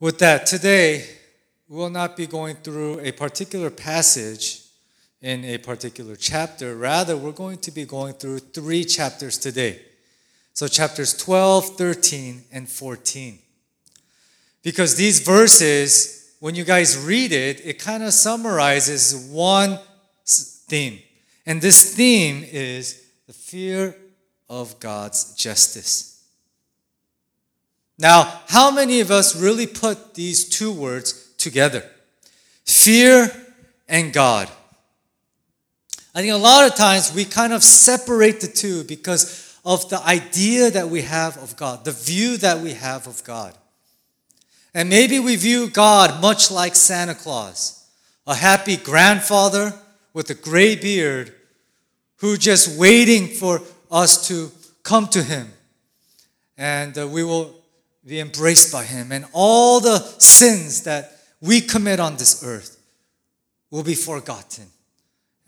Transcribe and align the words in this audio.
With 0.00 0.18
that, 0.20 0.46
today 0.46 1.04
we 1.68 1.76
will 1.76 1.90
not 1.90 2.16
be 2.16 2.26
going 2.26 2.56
through 2.56 3.00
a 3.00 3.12
particular 3.12 3.68
passage 3.68 4.62
in 5.20 5.44
a 5.44 5.58
particular 5.58 6.16
chapter. 6.16 6.74
Rather, 6.74 7.18
we're 7.18 7.32
going 7.32 7.58
to 7.58 7.70
be 7.70 7.84
going 7.84 8.14
through 8.14 8.38
three 8.38 8.82
chapters 8.82 9.36
today. 9.36 9.82
So, 10.54 10.68
chapters 10.68 11.14
12, 11.18 11.76
13, 11.76 12.44
and 12.50 12.66
14. 12.66 13.38
Because 14.62 14.94
these 14.94 15.20
verses, 15.20 16.34
when 16.40 16.54
you 16.54 16.64
guys 16.64 16.96
read 16.96 17.32
it, 17.32 17.60
it 17.62 17.78
kind 17.78 18.02
of 18.02 18.14
summarizes 18.14 19.28
one 19.30 19.78
theme. 20.24 20.98
And 21.44 21.60
this 21.60 21.94
theme 21.94 22.42
is 22.50 23.06
the 23.26 23.34
fear 23.34 23.94
of 24.48 24.80
God's 24.80 25.34
justice. 25.34 26.19
Now, 28.00 28.40
how 28.48 28.70
many 28.70 29.00
of 29.00 29.10
us 29.10 29.36
really 29.36 29.66
put 29.66 30.14
these 30.14 30.48
two 30.48 30.72
words 30.72 31.32
together? 31.36 31.84
Fear 32.64 33.30
and 33.88 34.10
God. 34.10 34.48
I 36.14 36.22
think 36.22 36.32
a 36.32 36.36
lot 36.36 36.66
of 36.66 36.76
times 36.76 37.14
we 37.14 37.26
kind 37.26 37.52
of 37.52 37.62
separate 37.62 38.40
the 38.40 38.48
two 38.48 38.84
because 38.84 39.58
of 39.66 39.88
the 39.90 40.00
idea 40.02 40.70
that 40.70 40.88
we 40.88 41.02
have 41.02 41.36
of 41.36 41.56
God, 41.56 41.84
the 41.84 41.92
view 41.92 42.38
that 42.38 42.60
we 42.60 42.72
have 42.72 43.06
of 43.06 43.22
God. 43.22 43.54
And 44.72 44.88
maybe 44.88 45.18
we 45.18 45.36
view 45.36 45.68
God 45.68 46.22
much 46.22 46.50
like 46.50 46.74
Santa 46.74 47.14
Claus, 47.14 47.86
a 48.26 48.34
happy 48.34 48.76
grandfather 48.76 49.74
with 50.14 50.30
a 50.30 50.34
gray 50.34 50.74
beard 50.74 51.34
who 52.16 52.38
just 52.38 52.78
waiting 52.78 53.26
for 53.26 53.60
us 53.90 54.26
to 54.28 54.50
come 54.82 55.06
to 55.08 55.22
him. 55.22 55.52
And 56.56 56.96
uh, 56.96 57.06
we 57.06 57.24
will 57.24 57.59
be 58.06 58.20
embraced 58.20 58.72
by 58.72 58.84
him. 58.84 59.12
And 59.12 59.26
all 59.32 59.80
the 59.80 59.98
sins 60.18 60.84
that 60.84 61.12
we 61.40 61.60
commit 61.60 62.00
on 62.00 62.16
this 62.16 62.44
earth 62.44 62.78
will 63.70 63.82
be 63.82 63.94
forgotten. 63.94 64.66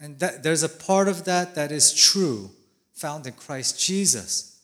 And 0.01 0.19
that, 0.19 0.43
there's 0.43 0.63
a 0.63 0.69
part 0.69 1.09
of 1.09 1.25
that 1.25 1.55
that 1.55 1.71
is 1.71 1.95
true, 1.95 2.51
found 2.93 3.27
in 3.27 3.35
Christ 3.35 3.81
Jesus. 3.81 4.61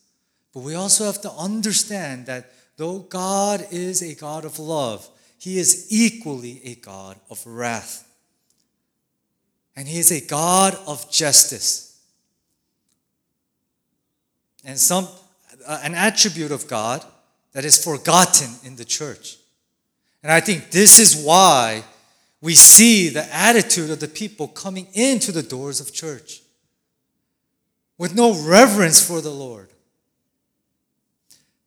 But 0.53 0.61
we 0.61 0.75
also 0.75 1.05
have 1.05 1.21
to 1.21 1.31
understand 1.31 2.25
that 2.25 2.51
though 2.77 2.99
God 2.99 3.65
is 3.71 4.01
a 4.01 4.15
God 4.15 4.45
of 4.45 4.59
love, 4.59 5.07
he 5.37 5.57
is 5.57 5.87
equally 5.89 6.61
a 6.65 6.75
God 6.75 7.17
of 7.29 7.45
wrath. 7.45 8.05
And 9.75 9.87
he 9.87 9.99
is 9.99 10.11
a 10.11 10.25
God 10.25 10.77
of 10.85 11.09
justice. 11.09 12.01
And 14.65 14.77
some 14.77 15.07
uh, 15.65 15.79
an 15.83 15.95
attribute 15.95 16.51
of 16.51 16.67
God 16.67 17.05
that 17.53 17.65
is 17.65 17.83
forgotten 17.83 18.49
in 18.63 18.75
the 18.75 18.85
church. 18.85 19.37
And 20.23 20.31
I 20.31 20.39
think 20.39 20.71
this 20.71 20.99
is 20.99 21.23
why 21.23 21.83
we 22.41 22.53
see 22.55 23.09
the 23.09 23.33
attitude 23.33 23.89
of 23.89 23.99
the 23.99 24.07
people 24.07 24.47
coming 24.47 24.87
into 24.93 25.31
the 25.31 25.43
doors 25.43 25.79
of 25.79 25.93
church 25.93 26.41
with 27.97 28.15
no 28.15 28.33
reverence 28.43 29.05
for 29.05 29.19
the 29.21 29.29
Lord, 29.29 29.69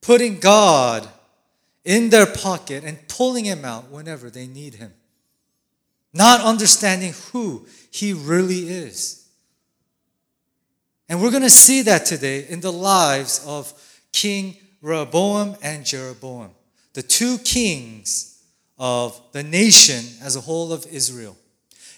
putting 0.01 0.39
God 0.39 1.07
in 1.85 2.11
their 2.11 2.27
pocket 2.27 2.85
and 2.85 3.07
pulling 3.09 3.45
him 3.45 3.65
out 3.65 3.91
whenever 3.91 4.31
they 4.31 4.47
need 4.47 4.75
him, 4.75 4.93
not 6.15 6.41
understanding 6.41 7.13
who 7.33 7.67
he 7.91 8.13
really 8.13 8.69
is. 8.69 9.29
And 11.09 11.21
we're 11.21 11.31
going 11.31 11.43
to 11.43 11.51
see 11.51 11.83
that 11.83 12.07
today 12.07 12.47
in 12.49 12.61
the 12.61 12.73
lives 12.73 13.45
of 13.47 13.73
King 14.13 14.57
Rehoboam 14.83 15.57
and 15.63 15.87
Jeroboam, 15.87 16.51
the 16.93 17.03
two 17.03 17.39
kings 17.39 18.43
of 18.79 19.19
the 19.31 19.45
nation 19.45 20.05
as 20.21 20.35
a 20.35 20.41
whole 20.41 20.73
of 20.73 20.85
Israel. 20.87 21.37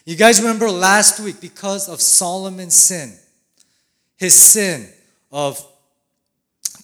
You 0.04 0.16
guys 0.16 0.38
remember 0.38 0.70
last 0.70 1.18
week 1.18 1.40
because 1.40 1.88
of 1.88 2.00
Solomon's 2.00 2.74
sin, 2.74 3.14
his 4.16 4.34
sin 4.34 4.86
of 5.32 5.66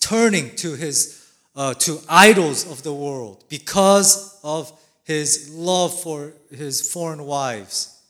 turning 0.00 0.56
to 0.56 0.74
his 0.74 1.30
uh, 1.54 1.74
to 1.74 1.98
idols 2.08 2.70
of 2.70 2.82
the 2.82 2.94
world 2.94 3.44
because 3.50 4.40
of 4.42 4.72
his 5.04 5.50
love 5.52 6.00
for 6.00 6.32
his 6.50 6.90
foreign 6.90 7.26
wives. 7.26 8.00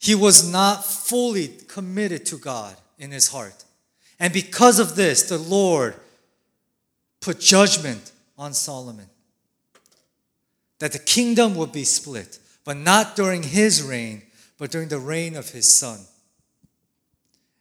He 0.00 0.14
was 0.14 0.50
not 0.50 0.84
fully 0.84 1.48
committed 1.68 2.26
to 2.26 2.36
God 2.36 2.76
in 2.98 3.12
his 3.12 3.28
heart. 3.28 3.64
And 4.18 4.32
because 4.32 4.78
of 4.78 4.96
this, 4.96 5.28
the 5.28 5.38
Lord 5.38 5.94
put 7.24 7.40
judgment 7.40 8.12
on 8.36 8.52
Solomon 8.52 9.06
that 10.78 10.92
the 10.92 10.98
kingdom 10.98 11.54
would 11.54 11.72
be 11.72 11.84
split, 11.84 12.38
but 12.64 12.76
not 12.76 13.16
during 13.16 13.42
his 13.42 13.82
reign, 13.82 14.22
but 14.58 14.70
during 14.70 14.88
the 14.88 14.98
reign 14.98 15.34
of 15.34 15.48
his 15.48 15.72
son. 15.72 15.98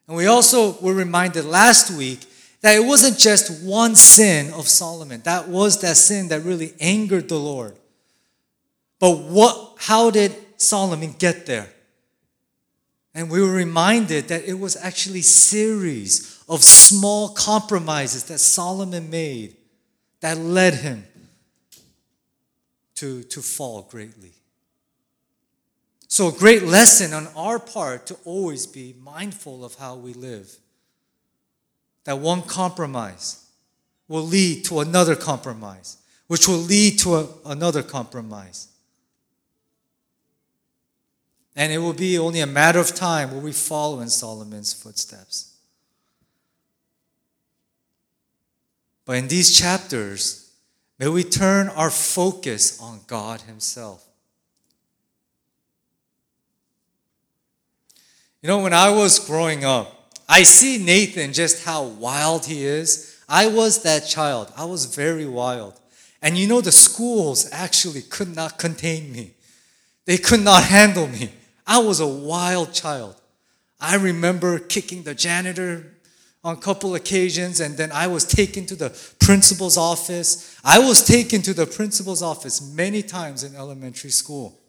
And 0.08 0.18
we 0.18 0.26
also 0.26 0.78
were 0.82 0.94
reminded 0.94 1.46
last 1.46 1.90
week 1.92 2.20
that 2.60 2.76
it 2.76 2.86
wasn't 2.86 3.18
just 3.18 3.64
one 3.64 3.96
sin 3.96 4.52
of 4.54 4.68
Solomon. 4.68 5.22
That 5.24 5.48
was 5.48 5.80
that 5.82 5.96
sin 5.96 6.28
that 6.28 6.42
really 6.42 6.74
angered 6.82 7.30
the 7.30 7.40
Lord. 7.40 7.78
But 9.00 9.18
what 9.20 9.76
how 9.78 10.12
did 10.12 10.36
Solomon 10.58 11.16
get 11.18 11.46
there? 11.46 11.70
And 13.16 13.30
we 13.30 13.42
were 13.42 13.54
reminded 13.54 14.28
that 14.28 14.44
it 14.44 14.60
was 14.60 14.76
actually 14.76 15.22
series 15.22 16.33
of 16.48 16.64
small 16.64 17.30
compromises 17.30 18.26
that 18.26 18.40
Solomon 18.40 19.10
made 19.10 19.56
that 20.20 20.38
led 20.38 20.76
him 20.76 21.06
to, 22.96 23.24
to 23.24 23.42
fall 23.42 23.84
greatly. 23.90 24.32
So, 26.08 26.28
a 26.28 26.32
great 26.32 26.64
lesson 26.64 27.14
on 27.14 27.28
our 27.36 27.58
part 27.58 28.06
to 28.08 28.18
always 28.24 28.68
be 28.68 28.96
mindful 29.02 29.66
of 29.66 29.76
how 29.76 29.96
we 29.96 30.14
live. 30.14 30.56
That 32.04 32.20
one 32.20 32.44
compromise 32.44 33.46
will 34.08 34.22
lead 34.22 34.66
to 34.66 34.82
another 34.82 35.16
compromise, 35.16 35.98
which 36.28 36.48
will 36.48 36.58
lead 36.58 37.00
to 37.00 37.16
a, 37.16 37.28
another 37.46 37.82
compromise. 37.82 38.68
And 41.56 41.72
it 41.72 41.80
will 41.80 41.94
be 41.94 42.18
only 42.18 42.42
a 42.42 42.48
matter 42.48 42.80
of 42.80 42.94
time 42.94 43.32
where 43.32 43.42
we 43.42 43.52
follow 43.52 44.00
in 44.00 44.10
Solomon's 44.10 44.74
footsteps. 44.74 45.53
But 49.06 49.18
in 49.18 49.28
these 49.28 49.58
chapters, 49.58 50.44
May 51.00 51.10
we 51.10 51.24
turn 51.24 51.70
our 51.70 51.90
focus 51.90 52.80
on 52.80 53.02
God 53.08 53.42
Himself. 53.42 54.06
You 58.42 58.48
know, 58.48 58.60
when 58.60 58.74
I 58.74 58.90
was 58.90 59.20
growing 59.20 59.66
up, 59.66 60.18
I 60.30 60.44
see 60.44 60.78
Nathan 60.78 61.34
just 61.34 61.66
how 61.66 61.84
wild 61.84 62.46
he 62.46 62.64
is. 62.64 63.18
I 63.28 63.48
was 63.48 63.84
that 63.84 64.08
child. 64.08 64.52
I 64.56 64.66
was 64.66 64.86
very 64.86 65.26
wild. 65.26 65.80
And 66.22 66.38
you 66.38 66.48
know, 66.48 66.62
the 66.62 66.72
schools 66.72 67.50
actually 67.52 68.02
could 68.02 68.34
not 68.34 68.58
contain 68.58 69.12
me, 69.12 69.32
they 70.06 70.18
could 70.18 70.42
not 70.42 70.64
handle 70.64 71.08
me. 71.08 71.32
I 71.66 71.80
was 71.80 72.00
a 72.00 72.08
wild 72.08 72.74
child. 72.74 73.16
I 73.80 73.96
remember 73.96 74.60
kicking 74.60 75.04
the 75.04 75.16
janitor 75.16 75.92
on 76.44 76.56
a 76.56 76.60
couple 76.60 76.94
occasions, 76.96 77.62
and 77.62 77.78
then 77.78 77.92
I 77.92 78.08
was 78.08 78.26
taken 78.26 78.66
to 78.66 78.76
the 78.76 78.90
principal's 79.20 79.78
office. 79.78 80.60
I 80.64 80.80
was 80.80 81.06
taken 81.06 81.42
to 81.44 81.54
the 81.54 81.66
principal's 81.66 82.22
office 82.22 82.62
many 82.74 83.02
times 83.02 83.44
in 83.44 83.56
elementary 83.56 84.10
school. 84.10 84.60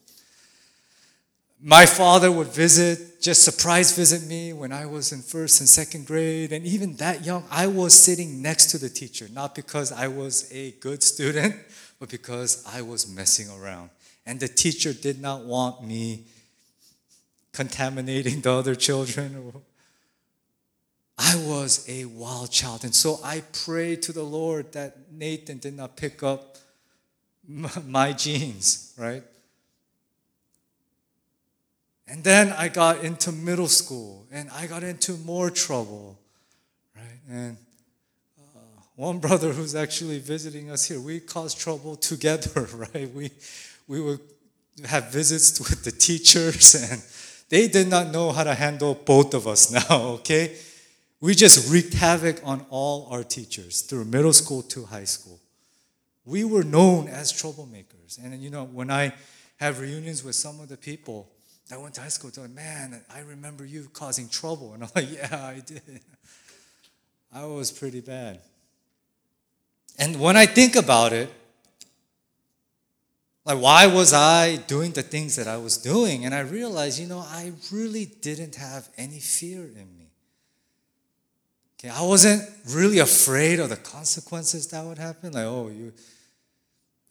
My 1.60 1.86
father 1.86 2.30
would 2.30 2.48
visit, 2.48 3.20
just 3.20 3.42
surprise 3.42 3.96
visit 3.96 4.28
me 4.28 4.52
when 4.52 4.70
I 4.70 4.86
was 4.86 5.12
in 5.12 5.22
first 5.22 5.60
and 5.60 5.68
second 5.68 6.06
grade. 6.06 6.52
And 6.52 6.64
even 6.66 6.94
that 6.96 7.24
young, 7.24 7.44
I 7.50 7.66
was 7.66 7.94
sitting 7.94 8.42
next 8.42 8.66
to 8.72 8.78
the 8.78 8.90
teacher, 8.90 9.28
not 9.32 9.54
because 9.54 9.90
I 9.90 10.08
was 10.08 10.48
a 10.52 10.72
good 10.72 11.02
student, 11.02 11.56
but 11.98 12.10
because 12.10 12.64
I 12.66 12.82
was 12.82 13.08
messing 13.08 13.48
around. 13.48 13.90
And 14.26 14.38
the 14.38 14.48
teacher 14.48 14.92
did 14.92 15.20
not 15.20 15.44
want 15.44 15.82
me 15.82 16.24
contaminating 17.52 18.42
the 18.42 18.52
other 18.52 18.74
children 18.74 19.52
I 21.16 21.36
was 21.36 21.84
a 21.88 22.06
wild 22.06 22.50
child. 22.50 22.84
And 22.84 22.94
so 22.94 23.20
I 23.22 23.42
prayed 23.64 24.02
to 24.02 24.12
the 24.12 24.22
Lord 24.22 24.72
that 24.72 24.96
Nathan 25.12 25.58
did 25.58 25.76
not 25.76 25.96
pick 25.96 26.22
up 26.22 26.58
my 27.86 28.12
genes, 28.12 28.92
right? 28.98 29.22
And 32.06 32.22
then 32.22 32.52
I 32.52 32.68
got 32.68 33.02
into 33.02 33.32
middle 33.32 33.68
school 33.68 34.26
and 34.30 34.50
I 34.50 34.66
got 34.66 34.82
into 34.82 35.12
more 35.18 35.50
trouble, 35.50 36.18
right? 36.94 37.20
And 37.30 37.56
uh, 38.38 38.60
one 38.96 39.18
brother 39.18 39.52
who's 39.52 39.74
actually 39.74 40.18
visiting 40.18 40.70
us 40.70 40.84
here, 40.86 41.00
we 41.00 41.20
caused 41.20 41.58
trouble 41.58 41.96
together, 41.96 42.68
right? 42.74 43.10
We, 43.14 43.30
we 43.88 44.00
would 44.00 44.20
have 44.84 45.12
visits 45.12 45.58
with 45.60 45.84
the 45.84 45.92
teachers 45.92 46.74
and 46.90 47.02
they 47.48 47.68
did 47.68 47.88
not 47.88 48.08
know 48.08 48.32
how 48.32 48.44
to 48.44 48.54
handle 48.54 48.94
both 48.94 49.32
of 49.32 49.46
us 49.46 49.70
now, 49.70 50.00
okay? 50.18 50.56
We 51.24 51.34
just 51.34 51.72
wreaked 51.72 51.94
havoc 51.94 52.38
on 52.44 52.66
all 52.68 53.08
our 53.10 53.24
teachers 53.24 53.80
through 53.80 54.04
middle 54.04 54.34
school 54.34 54.60
to 54.60 54.84
high 54.84 55.04
school. 55.04 55.40
we 56.26 56.44
were 56.44 56.62
known 56.62 57.08
as 57.08 57.32
troublemakers. 57.32 58.22
And 58.22 58.42
you 58.42 58.50
know, 58.50 58.64
when 58.64 58.90
I 58.90 59.14
have 59.56 59.80
reunions 59.80 60.22
with 60.22 60.34
some 60.34 60.60
of 60.60 60.68
the 60.68 60.76
people 60.76 61.30
that 61.70 61.80
went 61.80 61.94
to 61.94 62.02
high 62.02 62.08
school, 62.08 62.30
they're 62.30 62.44
like, 62.44 62.54
man, 62.54 63.00
I 63.08 63.20
remember 63.20 63.64
you 63.64 63.88
causing 63.94 64.28
trouble. 64.28 64.74
And 64.74 64.82
I'm 64.84 64.90
like, 64.94 65.10
yeah, 65.14 65.46
I 65.46 65.62
did. 65.64 66.02
I 67.32 67.46
was 67.46 67.72
pretty 67.72 68.02
bad. 68.02 68.40
And 69.98 70.20
when 70.20 70.36
I 70.36 70.44
think 70.44 70.76
about 70.76 71.14
it, 71.14 71.32
like, 73.46 73.58
why 73.58 73.86
was 73.86 74.12
I 74.12 74.56
doing 74.56 74.92
the 74.92 75.02
things 75.02 75.36
that 75.36 75.48
I 75.48 75.56
was 75.56 75.78
doing? 75.78 76.26
And 76.26 76.34
I 76.34 76.40
realized, 76.40 76.98
you 76.98 77.06
know, 77.06 77.20
I 77.20 77.52
really 77.72 78.04
didn't 78.04 78.56
have 78.56 78.90
any 78.98 79.20
fear 79.20 79.62
in 79.62 79.88
me. 79.96 80.03
Okay, 81.84 81.92
I 81.92 82.02
wasn't 82.02 82.42
really 82.70 82.98
afraid 82.98 83.60
of 83.60 83.68
the 83.68 83.76
consequences 83.76 84.66
that 84.68 84.82
would 84.82 84.96
happen. 84.96 85.32
Like, 85.32 85.44
oh, 85.44 85.68
you. 85.68 85.92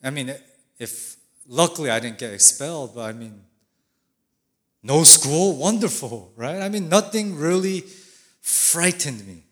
I 0.03 0.09
mean, 0.09 0.33
if 0.79 1.15
luckily 1.47 1.91
I 1.91 1.99
didn't 1.99 2.17
get 2.17 2.33
expelled, 2.33 2.95
but 2.95 3.01
I 3.01 3.13
mean, 3.13 3.39
no 4.81 5.03
school, 5.03 5.55
wonderful, 5.57 6.33
right? 6.35 6.59
I 6.59 6.69
mean, 6.69 6.89
nothing 6.89 7.37
really 7.37 7.81
frightened 8.41 9.27
me. 9.27 9.43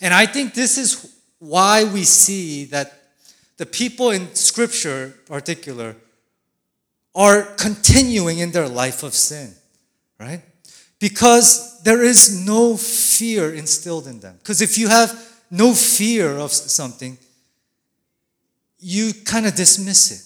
And 0.00 0.14
I 0.14 0.26
think 0.26 0.54
this 0.54 0.78
is 0.78 1.18
why 1.40 1.82
we 1.82 2.04
see 2.04 2.66
that 2.66 2.92
the 3.56 3.66
people 3.66 4.10
in 4.10 4.32
Scripture, 4.36 5.06
in 5.06 5.12
particular, 5.26 5.96
are 7.16 7.42
continuing 7.56 8.38
in 8.38 8.52
their 8.52 8.68
life 8.68 9.02
of 9.02 9.12
sin, 9.12 9.57
right? 10.18 10.42
Because 10.98 11.80
there 11.82 12.02
is 12.02 12.44
no 12.46 12.76
fear 12.76 13.54
instilled 13.54 14.06
in 14.06 14.20
them. 14.20 14.36
Because 14.38 14.60
if 14.60 14.76
you 14.76 14.88
have 14.88 15.12
no 15.50 15.72
fear 15.72 16.36
of 16.36 16.52
something, 16.52 17.16
you 18.78 19.12
kind 19.24 19.46
of 19.46 19.54
dismiss 19.54 20.10
it. 20.10 20.24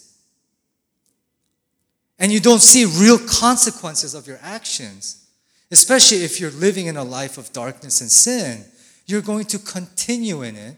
And 2.19 2.31
you 2.31 2.41
don't 2.41 2.63
see 2.63 2.85
real 2.85 3.19
consequences 3.19 4.15
of 4.15 4.27
your 4.27 4.39
actions, 4.43 5.27
especially 5.71 6.19
if 6.19 6.41
you're 6.41 6.51
living 6.53 6.87
in 6.87 6.97
a 6.97 7.05
life 7.05 7.37
of 7.37 7.53
darkness 7.53 8.01
and 8.01 8.11
sin. 8.11 8.65
You're 9.07 9.23
going 9.23 9.47
to 9.47 9.59
continue 9.59 10.43
in 10.43 10.57
it 10.57 10.77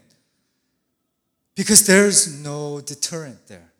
because 1.54 1.86
there's 1.86 2.42
no 2.42 2.80
deterrent 2.80 3.46
there. 3.46 3.73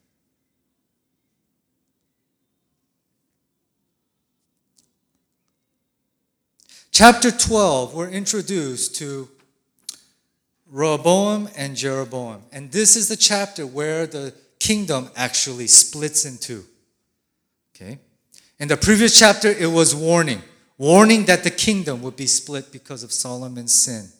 Chapter 6.95 7.33
12, 7.33 7.93
we're 7.93 8.09
introduced 8.09 8.95
to 8.95 9.29
Rehoboam 10.71 11.49
and 11.57 11.75
Jeroboam. 11.75 12.45
And 12.53 12.71
this 12.71 12.95
is 12.95 13.09
the 13.09 13.17
chapter 13.17 13.67
where 13.67 14.07
the 14.07 14.33
kingdom 14.61 15.11
actually 15.17 15.67
splits 15.67 16.25
in 16.25 16.39
two. 16.39 16.63
Okay? 17.75 17.99
In 18.61 18.69
the 18.69 18.77
previous 18.77 19.19
chapter, 19.19 19.49
it 19.49 19.67
was 19.67 19.93
warning 19.93 20.41
warning 20.79 21.25
that 21.25 21.43
the 21.43 21.51
kingdom 21.51 22.01
would 22.03 22.15
be 22.15 22.29
split 22.29 22.71
because 22.71 23.03
of 23.03 23.11
Solomon's 23.11 23.73
sin. 23.73 24.11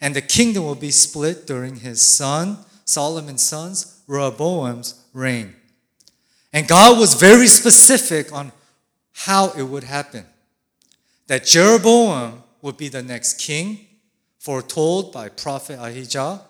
And 0.00 0.16
the 0.16 0.20
kingdom 0.20 0.64
will 0.64 0.74
be 0.74 0.90
split 0.90 1.46
during 1.46 1.76
his 1.76 2.02
son, 2.02 2.58
Solomon's 2.84 3.44
son's, 3.44 4.02
Rehoboam's 4.08 5.04
reign. 5.12 5.54
And 6.52 6.66
God 6.66 6.98
was 6.98 7.14
very 7.14 7.46
specific 7.46 8.32
on 8.32 8.50
how 9.12 9.50
it 9.50 9.62
would 9.62 9.84
happen. 9.84 10.24
That 11.28 11.44
Jeroboam 11.44 12.42
would 12.62 12.76
be 12.76 12.88
the 12.88 13.02
next 13.02 13.38
king, 13.38 13.86
foretold 14.38 15.12
by 15.12 15.28
prophet 15.28 15.78
Ahijah, 15.80 16.40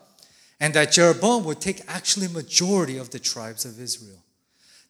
and 0.60 0.72
that 0.74 0.92
Jeroboam 0.92 1.44
would 1.44 1.60
take 1.60 1.82
actually 1.88 2.28
majority 2.28 2.96
of 2.96 3.10
the 3.10 3.18
tribes 3.18 3.64
of 3.64 3.80
Israel. 3.80 4.22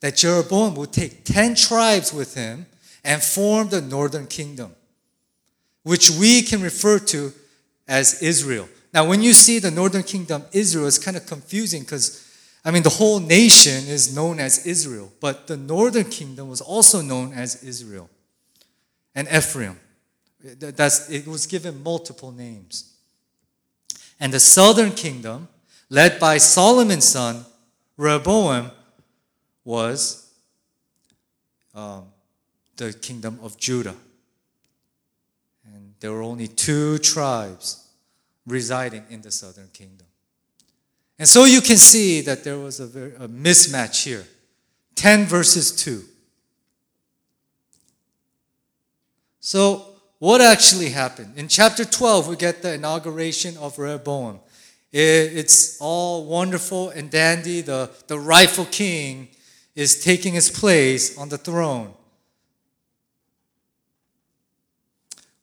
That 0.00 0.16
Jeroboam 0.16 0.74
would 0.76 0.92
take 0.92 1.24
10 1.24 1.54
tribes 1.54 2.12
with 2.12 2.34
him 2.34 2.66
and 3.02 3.22
form 3.22 3.70
the 3.70 3.80
northern 3.80 4.26
kingdom, 4.26 4.74
which 5.82 6.10
we 6.10 6.42
can 6.42 6.60
refer 6.60 6.98
to 6.98 7.32
as 7.88 8.22
Israel. 8.22 8.68
Now, 8.92 9.06
when 9.06 9.22
you 9.22 9.32
see 9.32 9.58
the 9.58 9.70
northern 9.70 10.02
kingdom, 10.02 10.44
Israel 10.52 10.86
is 10.86 10.98
kind 10.98 11.16
of 11.16 11.26
confusing 11.26 11.82
because, 11.82 12.26
I 12.62 12.70
mean, 12.70 12.82
the 12.82 12.90
whole 12.90 13.20
nation 13.20 13.88
is 13.88 14.14
known 14.14 14.38
as 14.38 14.66
Israel, 14.66 15.10
but 15.20 15.46
the 15.46 15.56
northern 15.56 16.10
kingdom 16.10 16.48
was 16.48 16.60
also 16.60 17.00
known 17.00 17.32
as 17.32 17.62
Israel 17.62 18.10
and 19.14 19.28
Ephraim. 19.28 19.78
That's, 20.40 21.10
it 21.10 21.26
was 21.26 21.46
given 21.46 21.82
multiple 21.82 22.32
names. 22.32 22.94
And 24.20 24.32
the 24.32 24.40
southern 24.40 24.92
kingdom, 24.92 25.48
led 25.90 26.20
by 26.20 26.38
Solomon's 26.38 27.06
son, 27.06 27.44
Rehoboam, 27.96 28.70
was 29.64 30.32
um, 31.74 32.04
the 32.76 32.92
kingdom 32.92 33.38
of 33.42 33.56
Judah. 33.56 33.96
And 35.64 35.94
there 36.00 36.12
were 36.12 36.22
only 36.22 36.48
two 36.48 36.98
tribes 36.98 37.88
residing 38.46 39.04
in 39.10 39.20
the 39.20 39.30
southern 39.30 39.68
kingdom. 39.72 40.06
And 41.18 41.28
so 41.28 41.44
you 41.44 41.60
can 41.60 41.76
see 41.76 42.20
that 42.22 42.44
there 42.44 42.58
was 42.58 42.80
a, 42.80 42.86
very, 42.86 43.14
a 43.16 43.28
mismatch 43.28 44.04
here 44.04 44.24
10 44.94 45.26
verses 45.26 45.72
2. 45.72 46.02
So, 49.48 49.94
what 50.18 50.42
actually 50.42 50.90
happened? 50.90 51.32
In 51.38 51.48
chapter 51.48 51.82
12, 51.82 52.28
we 52.28 52.36
get 52.36 52.60
the 52.60 52.74
inauguration 52.74 53.56
of 53.56 53.78
Rehoboam. 53.78 54.40
It's 54.92 55.80
all 55.80 56.26
wonderful 56.26 56.90
and 56.90 57.10
dandy. 57.10 57.62
The, 57.62 57.88
the 58.08 58.18
rightful 58.18 58.66
king 58.66 59.28
is 59.74 60.04
taking 60.04 60.34
his 60.34 60.50
place 60.50 61.16
on 61.16 61.30
the 61.30 61.38
throne. 61.38 61.94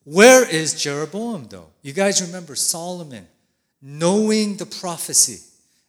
Where 0.04 0.48
is 0.48 0.80
Jeroboam, 0.80 1.48
though? 1.50 1.70
You 1.82 1.92
guys 1.92 2.22
remember 2.22 2.54
Solomon, 2.54 3.26
knowing 3.82 4.58
the 4.58 4.68
prophecy 4.68 5.40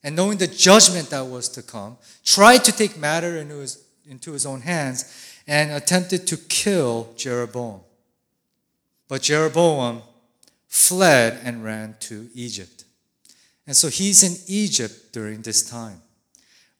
and 0.02 0.16
knowing 0.16 0.38
the 0.38 0.46
judgment 0.46 1.10
that 1.10 1.26
was 1.26 1.50
to 1.50 1.62
come, 1.62 1.98
tried 2.24 2.64
to 2.64 2.72
take 2.72 2.96
matter 2.96 3.36
into 3.36 3.56
his, 3.56 3.84
into 4.08 4.32
his 4.32 4.46
own 4.46 4.62
hands 4.62 5.42
and 5.46 5.70
attempted 5.70 6.26
to 6.28 6.38
kill 6.38 7.12
Jeroboam. 7.18 7.82
But 9.08 9.22
Jeroboam 9.22 10.02
fled 10.68 11.40
and 11.44 11.64
ran 11.64 11.96
to 12.00 12.28
Egypt. 12.34 12.84
And 13.66 13.76
so 13.76 13.88
he's 13.88 14.22
in 14.22 14.36
Egypt 14.46 15.12
during 15.12 15.42
this 15.42 15.68
time. 15.68 16.02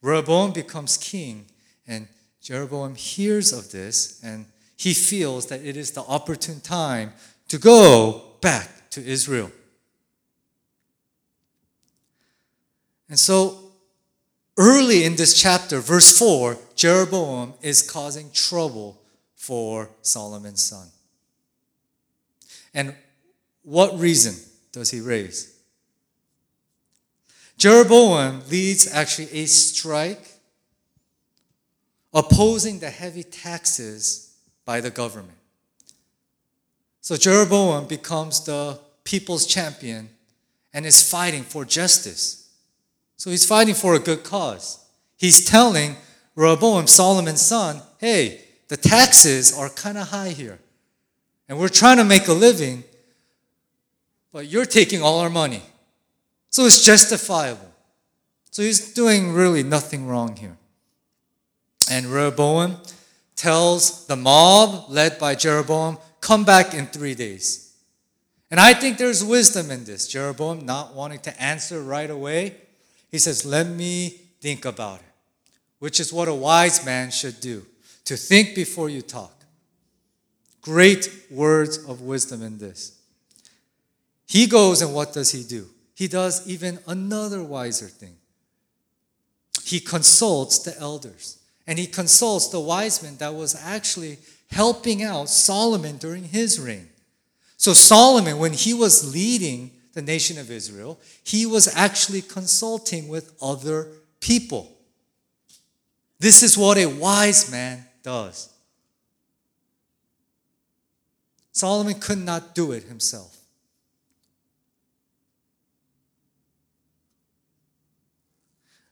Rehoboam 0.03 0.53
becomes 0.53 0.97
king, 0.97 1.47
and 1.87 2.09
Jeroboam 2.41 2.95
hears 2.95 3.53
of 3.53 3.73
this 3.73 4.21
and 4.23 4.47
he 4.77 4.93
feels 4.93 5.47
that 5.47 5.65
it 5.65 5.77
is 5.77 5.93
the 5.93 6.03
opportune 6.03 6.61
time 6.61 7.13
to 7.49 7.59
go 7.59 8.23
back 8.41 8.91
to 8.91 9.05
Israel. 9.05 9.51
And 13.09 13.19
so, 13.19 13.59
early 14.59 15.05
in 15.05 15.17
this 15.17 15.41
chapter, 15.41 15.81
verse 15.81 16.19
4, 16.19 16.59
Jeroboam 16.75 17.55
is 17.63 17.83
causing 17.83 18.31
trouble 18.33 19.01
for 19.35 19.91
Solomon's 20.03 20.63
son. 20.63 20.89
And 22.77 22.95
what 23.63 23.99
reason 23.99 24.35
does 24.71 24.91
he 24.91 25.01
raise? 25.01 25.59
Jeroboam 27.57 28.43
leads 28.51 28.93
actually 28.93 29.33
a 29.33 29.47
strike 29.47 30.29
opposing 32.13 32.79
the 32.79 32.91
heavy 32.91 33.23
taxes 33.23 34.37
by 34.67 34.83
the 34.83 34.91
government. 34.91 35.39
So 37.01 37.17
Jeroboam 37.17 37.87
becomes 37.87 38.45
the 38.45 38.79
people's 39.05 39.47
champion 39.47 40.11
and 40.75 40.85
is 40.85 41.09
fighting 41.11 41.45
for 41.45 41.65
justice. 41.65 42.51
So 43.17 43.31
he's 43.31 43.47
fighting 43.47 43.75
for 43.75 43.95
a 43.95 43.99
good 43.99 44.23
cause. 44.23 44.85
He's 45.17 45.47
telling 45.47 45.97
Rehoboam, 46.35 46.87
Solomon's 46.87 47.41
son, 47.41 47.81
hey, 47.99 48.43
the 48.69 48.77
taxes 48.77 49.57
are 49.57 49.71
kind 49.71 49.97
of 49.97 50.09
high 50.09 50.31
here. 50.31 50.59
And 51.49 51.59
we're 51.59 51.69
trying 51.69 51.99
to 51.99 52.05
make 52.05 52.29
a 52.29 52.33
living, 52.33 52.85
but 54.33 54.47
you're 54.47 54.67
taking 54.67 55.03
all 55.03 55.21
our 55.21 55.31
money. 55.31 55.63
So 56.51 56.65
it's 56.65 56.85
justifiable. 56.85 57.73
So 58.51 58.63
he's 58.63 58.95
doing 58.95 59.33
really 59.33 59.63
nothing 59.63 60.07
wrong 60.07 60.37
here. 60.37 60.57
And 61.91 62.07
Rehoboam 62.07 62.79
tells 63.37 64.07
the 64.07 64.17
mob 64.17 64.87
led 64.89 65.19
by 65.19 65.35
Jeroboam, 65.35 65.99
come 66.21 66.45
back 66.45 66.75
in 66.75 66.87
three 66.87 67.15
days. 67.15 67.75
And 68.51 68.59
I 68.59 68.75
think 68.75 68.99
there's 68.99 69.25
wisdom 69.25 69.71
in 69.71 69.85
this. 69.85 70.09
Jeroboam 70.09 70.65
not 70.65 70.95
wanting 70.95 71.21
to 71.21 71.43
answer 71.43 71.83
right 71.83 72.09
away, 72.09 72.57
he 73.11 73.19
says, 73.19 73.45
Let 73.45 73.67
me 73.67 74.09
think 74.41 74.65
about 74.65 75.01
it, 75.01 75.13
which 75.79 76.01
is 76.01 76.13
what 76.13 76.29
a 76.29 76.35
wise 76.35 76.85
man 76.85 77.11
should 77.11 77.41
do 77.41 77.67
to 78.05 78.17
think 78.17 78.55
before 78.55 78.89
you 78.89 79.03
talk. 79.03 79.36
Great 80.67 81.09
words 81.31 81.79
of 81.85 82.01
wisdom 82.01 82.43
in 82.43 82.59
this. 82.59 82.99
He 84.27 84.49
goes 84.49 84.83
and 84.83 84.93
what 84.93 85.13
does 85.13 85.31
he 85.31 85.45
do? 85.45 85.69
He 85.95 86.09
does 86.09 86.45
even 86.45 86.81
another 86.89 87.41
wiser 87.41 87.87
thing. 87.87 88.17
He 89.63 89.79
consults 89.79 90.59
the 90.59 90.77
elders 90.81 91.39
and 91.69 91.79
he 91.79 91.87
consults 91.87 92.49
the 92.49 92.59
wise 92.59 93.01
men 93.01 93.17
that 93.19 93.33
was 93.33 93.55
actually 93.55 94.19
helping 94.51 95.05
out 95.05 95.29
Solomon 95.29 95.99
during 95.99 96.25
his 96.25 96.59
reign. 96.59 96.89
So, 97.57 97.73
Solomon, 97.73 98.39
when 98.39 98.53
he 98.53 98.75
was 98.75 99.15
leading 99.15 99.71
the 99.93 100.03
nation 100.03 100.37
of 100.37 100.51
Israel, 100.51 100.99
he 101.23 101.47
was 101.47 101.73
actually 101.77 102.23
consulting 102.23 103.07
with 103.07 103.33
other 103.41 103.87
people. 104.19 104.77
This 106.19 106.43
is 106.43 106.59
what 106.59 106.77
a 106.77 106.87
wise 106.87 107.53
man 107.53 107.85
does. 108.03 108.53
Solomon 111.57 111.95
could 111.95 112.19
not 112.19 112.55
do 112.55 112.73
it 112.73 112.83
himself. 112.83 113.35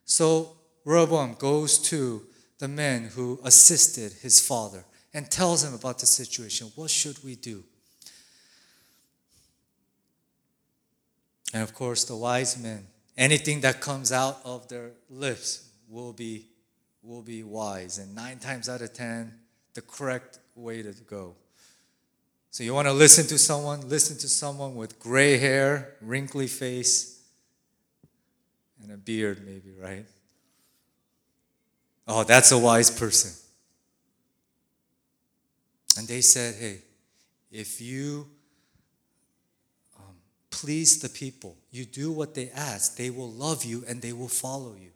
So 0.06 0.56
Rehoboam 0.86 1.34
goes 1.34 1.76
to 1.90 2.22
the 2.58 2.68
men 2.68 3.10
who 3.14 3.38
assisted 3.44 4.14
his 4.14 4.40
father 4.40 4.86
and 5.12 5.30
tells 5.30 5.62
him 5.62 5.74
about 5.74 5.98
the 5.98 6.06
situation. 6.06 6.72
What 6.74 6.88
should 6.88 7.22
we 7.22 7.36
do? 7.36 7.64
And 11.52 11.62
of 11.62 11.74
course, 11.74 12.04
the 12.04 12.16
wise 12.16 12.56
men, 12.56 12.86
anything 13.18 13.60
that 13.60 13.82
comes 13.82 14.10
out 14.10 14.40
of 14.42 14.68
their 14.68 14.92
lips 15.10 15.68
will 15.86 16.14
be, 16.14 16.46
will 17.02 17.20
be 17.20 17.42
wise. 17.42 17.98
And 17.98 18.14
nine 18.14 18.38
times 18.38 18.70
out 18.70 18.80
of 18.80 18.94
ten, 18.94 19.34
the 19.74 19.82
correct 19.82 20.38
way 20.54 20.80
to 20.80 20.92
go. 21.06 21.34
So 22.54 22.62
you 22.62 22.72
want 22.72 22.86
to 22.86 22.92
listen 22.92 23.26
to 23.26 23.36
someone? 23.36 23.88
Listen 23.88 24.16
to 24.18 24.28
someone 24.28 24.76
with 24.76 25.00
gray 25.00 25.38
hair, 25.38 25.96
wrinkly 26.00 26.46
face, 26.46 27.20
and 28.80 28.92
a 28.92 28.96
beard, 28.96 29.44
maybe, 29.44 29.72
right? 29.76 30.06
Oh, 32.06 32.22
that's 32.22 32.52
a 32.52 32.58
wise 32.58 32.92
person. 32.92 33.32
And 35.98 36.06
they 36.06 36.20
said, 36.20 36.54
hey, 36.54 36.82
if 37.50 37.80
you 37.80 38.28
um, 39.98 40.14
please 40.50 41.00
the 41.00 41.08
people, 41.08 41.56
you 41.72 41.84
do 41.84 42.12
what 42.12 42.36
they 42.36 42.50
ask, 42.50 42.96
they 42.96 43.10
will 43.10 43.32
love 43.32 43.64
you 43.64 43.82
and 43.88 44.00
they 44.00 44.12
will 44.12 44.28
follow 44.28 44.76
you. 44.80 44.90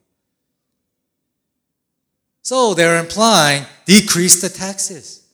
So 2.43 2.75
they're 2.75 3.01
implying 3.01 3.65
decrease 3.85 4.41
the 4.41 4.49
taxes. 4.49 5.28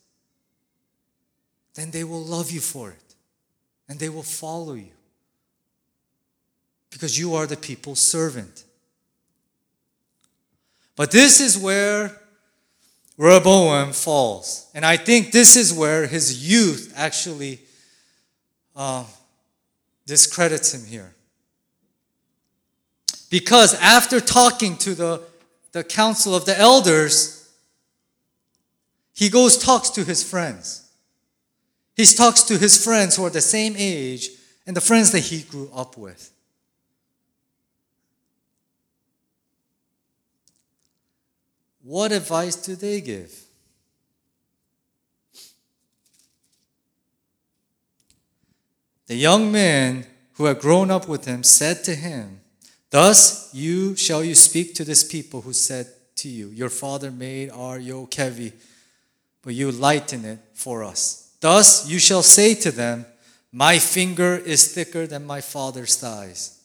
Then 1.75 1.91
they 1.91 2.05
will 2.05 2.23
love 2.23 2.51
you 2.51 2.61
for 2.61 2.91
it 2.91 3.15
and 3.89 3.99
they 3.99 4.09
will 4.09 4.23
follow 4.23 4.75
you 4.75 4.93
because 6.91 7.19
you 7.19 7.35
are 7.35 7.47
the 7.47 7.57
people's 7.57 8.01
servant. 8.01 8.65
But 10.97 11.11
this 11.11 11.41
is 11.41 11.59
where 11.59 12.21
Rehoboam 13.17 13.93
falls. 13.93 14.71
And 14.75 14.85
I 14.87 14.97
think 14.97 15.33
this 15.33 15.57
is 15.57 15.73
where 15.73 16.07
his 16.07 16.49
youth 16.49 16.93
actually 16.97 17.61
uh, 18.77 19.05
discredits 20.07 20.73
him 20.73 20.87
here. 20.87 21.15
Because 23.29 23.75
after 23.81 24.21
talking 24.21 24.77
to 24.79 24.95
the, 24.95 25.23
the 25.73 25.83
council 25.83 26.35
of 26.35 26.45
the 26.45 26.57
elders, 26.57 27.51
he 29.13 29.29
goes 29.29 29.59
talks 29.59 29.91
to 29.91 30.05
his 30.05 30.23
friends. 30.23 30.84
He 31.97 32.05
talks 32.05 32.43
to 32.45 32.59
his 32.59 32.83
friends 32.83 33.17
who 33.17 33.25
are 33.25 33.31
the 33.31 33.41
same 33.41 33.75
age 33.77 34.31
and 34.67 34.77
the 34.77 34.81
friends 34.81 35.13
that 35.13 35.21
he 35.21 35.43
grew 35.43 35.71
up 35.75 35.97
with. 35.97 36.31
What 41.83 42.13
advice 42.13 42.57
do 42.57 42.75
they 42.75 43.01
give? 43.01 43.45
The 49.07 49.17
young 49.17 49.53
men 49.53 50.07
who 50.35 50.47
had 50.47 50.61
grown 50.61 50.91
up 50.91 51.09
with 51.09 51.27
him 51.27 51.43
said 51.43 51.85
to 51.85 51.95
him, 51.95 52.41
Thus 52.91 53.51
you 53.53 53.97
shall 53.97 54.25
you 54.25 54.35
speak 54.35 54.75
to 54.77 54.85
this 54.85 55.05
people 55.05 55.43
who 55.43 55.53
said 55.53 55.87
to 56.17 56.29
you, 56.29 56.49
Your 56.49 56.71
father 56.71 57.11
made 57.11 57.51
our 57.51 57.79
yoke 57.79 58.15
heavy, 58.15 58.53
but 59.43 59.55
you 59.55 59.71
lighten 59.71 60.25
it 60.25 60.39
for 60.55 60.83
us. 60.83 61.24
Thus 61.45 61.87
you 61.87 61.99
shall 61.99 62.23
say 62.23 62.55
to 62.55 62.71
them, 62.71 63.05
My 63.53 63.79
finger 63.79 64.35
is 64.35 64.73
thicker 64.73 65.07
than 65.07 65.27
my 65.27 65.43
father's 65.43 65.95
thighs. 65.95 66.59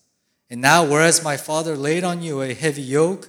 And 0.50 0.62
now, 0.62 0.86
whereas 0.86 1.22
my 1.22 1.36
father 1.36 1.76
laid 1.76 2.06
on 2.06 2.22
you 2.22 2.42
a 2.42 2.54
heavy 2.54 2.84
yoke, 2.84 3.28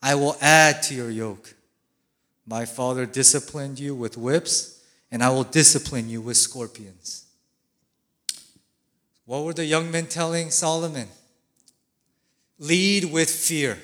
I 0.00 0.14
will 0.14 0.36
add 0.40 0.84
to 0.84 0.94
your 0.94 1.10
yoke. 1.10 1.52
My 2.46 2.64
father 2.64 3.06
disciplined 3.06 3.80
you 3.80 3.92
with 3.92 4.16
whips, 4.16 4.84
and 5.10 5.20
I 5.24 5.30
will 5.30 5.42
discipline 5.42 6.08
you 6.08 6.20
with 6.20 6.36
scorpions. 6.36 7.24
What 9.26 9.42
were 9.42 9.52
the 9.52 9.64
young 9.64 9.90
men 9.90 10.06
telling 10.06 10.52
Solomon? 10.52 11.08
Lead 12.60 13.06
with 13.06 13.28
fear. 13.28 13.78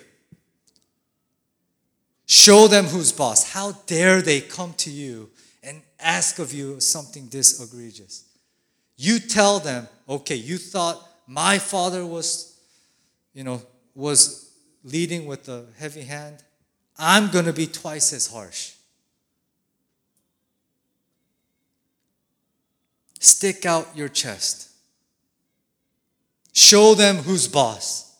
Show 2.26 2.68
them 2.68 2.84
who's 2.84 3.10
boss. 3.10 3.52
How 3.52 3.72
dare 3.88 4.22
they 4.22 4.40
come 4.40 4.74
to 4.74 4.92
you 4.92 5.30
ask 6.02 6.38
of 6.38 6.52
you 6.52 6.80
something 6.80 7.28
this 7.28 7.60
egregious? 7.62 8.24
You 8.96 9.18
tell 9.18 9.58
them, 9.58 9.88
okay, 10.08 10.34
you 10.34 10.58
thought 10.58 11.00
my 11.26 11.58
father 11.58 12.04
was, 12.04 12.58
you 13.32 13.44
know, 13.44 13.62
was 13.94 14.52
leading 14.84 15.26
with 15.26 15.48
a 15.48 15.64
heavy 15.78 16.02
hand, 16.02 16.42
I'm 16.98 17.30
going 17.30 17.46
to 17.46 17.52
be 17.52 17.66
twice 17.66 18.12
as 18.12 18.26
harsh. 18.26 18.72
Stick 23.18 23.66
out 23.66 23.88
your 23.94 24.08
chest. 24.08 24.70
Show 26.52 26.94
them 26.94 27.16
who's 27.16 27.48
boss. 27.48 28.16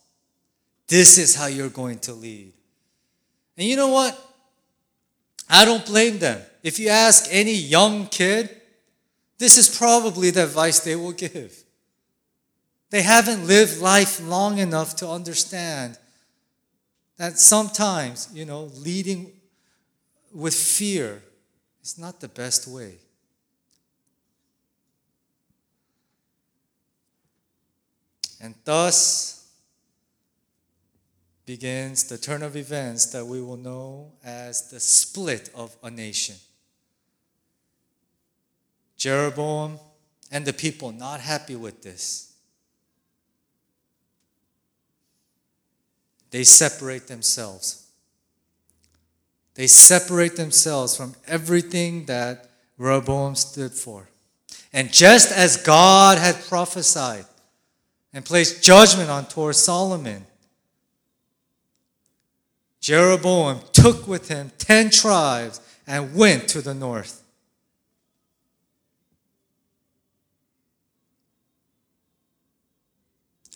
This 0.89 1.19
is 1.19 1.35
how 1.35 1.47
you're 1.47 1.69
going 1.69 1.99
to 2.01 2.13
lead. 2.13 2.53
And 3.57 3.67
you 3.67 3.77
know 3.77 3.89
what? 3.89 4.19
I 5.49 5.65
don't 5.65 5.85
blame 5.85 6.19
them. 6.19 6.41
If 6.63 6.79
you 6.79 6.89
ask 6.89 7.27
any 7.31 7.55
young 7.55 8.07
kid, 8.07 8.51
this 9.39 9.57
is 9.57 9.75
probably 9.75 10.31
the 10.31 10.45
advice 10.45 10.81
they 10.81 10.97
will 10.97 11.13
give. 11.13 11.65
They 12.91 13.03
haven't 13.03 13.47
lived 13.47 13.81
life 13.81 14.21
long 14.21 14.59
enough 14.59 14.97
to 14.97 15.09
understand 15.09 15.97
that 17.17 17.39
sometimes, 17.39 18.29
you 18.33 18.45
know, 18.45 18.65
leading 18.75 19.33
with 20.33 20.55
fear 20.55 21.23
is 21.83 21.99
not 21.99 22.21
the 22.21 22.29
best 22.29 22.67
way. 22.67 22.95
And 28.43 28.55
thus 28.65 29.49
begins 31.45 32.05
the 32.05 32.17
turn 32.17 32.43
of 32.43 32.57
events 32.57 33.07
that 33.07 33.27
we 33.27 33.41
will 33.43 33.57
know 33.57 34.13
as 34.25 34.71
the 34.71 34.81
split 34.81 35.51
of 35.55 35.77
a 35.83 35.91
nation. 35.91 36.37
Jeroboam 39.01 39.79
and 40.31 40.45
the 40.45 40.53
people 40.53 40.93
not 40.93 41.21
happy 41.21 41.57
with 41.57 41.83
this 41.83 42.31
they 46.31 46.45
separate 46.45 47.09
themselves. 47.09 47.89
They 49.55 49.67
separate 49.67 50.37
themselves 50.37 50.97
from 50.97 51.17
everything 51.27 52.05
that 52.05 52.51
Rehoboam 52.79 53.35
stood 53.35 53.73
for. 53.73 54.09
And 54.73 54.93
just 54.93 55.33
as 55.33 55.57
God 55.57 56.19
had 56.19 56.37
prophesied 56.45 57.25
and 58.13 58.25
placed 58.25 58.63
judgment 58.63 59.11
on 59.11 59.27
toward 59.27 59.57
Solomon, 59.57 60.25
Jeroboam 62.81 63.61
took 63.73 64.07
with 64.07 64.29
him 64.29 64.53
10 64.59 64.91
tribes 64.91 65.61
and 65.87 66.15
went 66.15 66.49
to 66.51 66.63
the 66.63 66.75
north. 66.75 67.20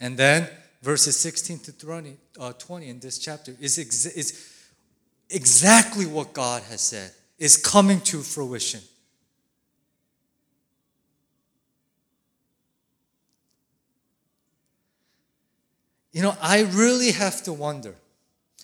And 0.00 0.16
then 0.16 0.48
verses 0.82 1.16
16 1.18 1.58
to 1.60 1.72
20, 1.72 2.16
uh, 2.38 2.52
20 2.52 2.88
in 2.88 3.00
this 3.00 3.18
chapter 3.18 3.54
is, 3.60 3.78
ex- 3.78 4.06
is 4.06 4.52
exactly 5.30 6.06
what 6.06 6.32
God 6.32 6.62
has 6.64 6.80
said 6.80 7.12
is 7.38 7.56
coming 7.56 8.00
to 8.00 8.20
fruition. 8.20 8.80
You 16.12 16.22
know, 16.22 16.36
I 16.40 16.62
really 16.62 17.10
have 17.10 17.42
to 17.42 17.52
wonder. 17.52 17.94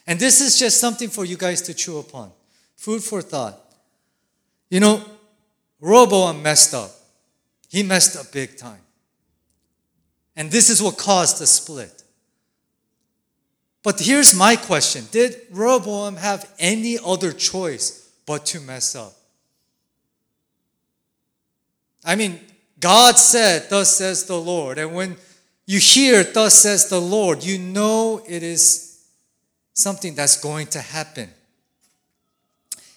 And 0.06 0.20
this 0.20 0.40
is 0.40 0.58
just 0.58 0.78
something 0.78 1.08
for 1.08 1.24
you 1.24 1.36
guys 1.36 1.62
to 1.62 1.74
chew 1.74 1.98
upon. 1.98 2.30
Food 2.76 3.02
for 3.02 3.20
thought. 3.20 3.58
You 4.70 4.78
know, 4.80 5.04
Rehoboam 5.80 6.42
messed 6.42 6.74
up. 6.74 6.90
He 7.68 7.82
messed 7.82 8.16
up 8.16 8.32
big 8.32 8.56
time. 8.56 8.80
And 10.40 10.50
this 10.50 10.70
is 10.70 10.82
what 10.82 10.96
caused 10.96 11.38
the 11.38 11.46
split. 11.46 12.02
But 13.82 14.00
here's 14.00 14.34
my 14.34 14.56
question 14.56 15.06
Did 15.10 15.36
Rehoboam 15.50 16.16
have 16.16 16.50
any 16.58 16.98
other 17.04 17.30
choice 17.30 18.10
but 18.24 18.46
to 18.46 18.60
mess 18.60 18.96
up? 18.96 19.12
I 22.02 22.16
mean, 22.16 22.40
God 22.80 23.18
said, 23.18 23.68
Thus 23.68 23.94
says 23.94 24.24
the 24.24 24.40
Lord. 24.40 24.78
And 24.78 24.94
when 24.94 25.18
you 25.66 25.78
hear, 25.78 26.24
Thus 26.24 26.54
says 26.54 26.88
the 26.88 27.02
Lord, 27.02 27.44
you 27.44 27.58
know 27.58 28.22
it 28.26 28.42
is 28.42 29.04
something 29.74 30.14
that's 30.14 30.40
going 30.40 30.68
to 30.68 30.80
happen. 30.80 31.28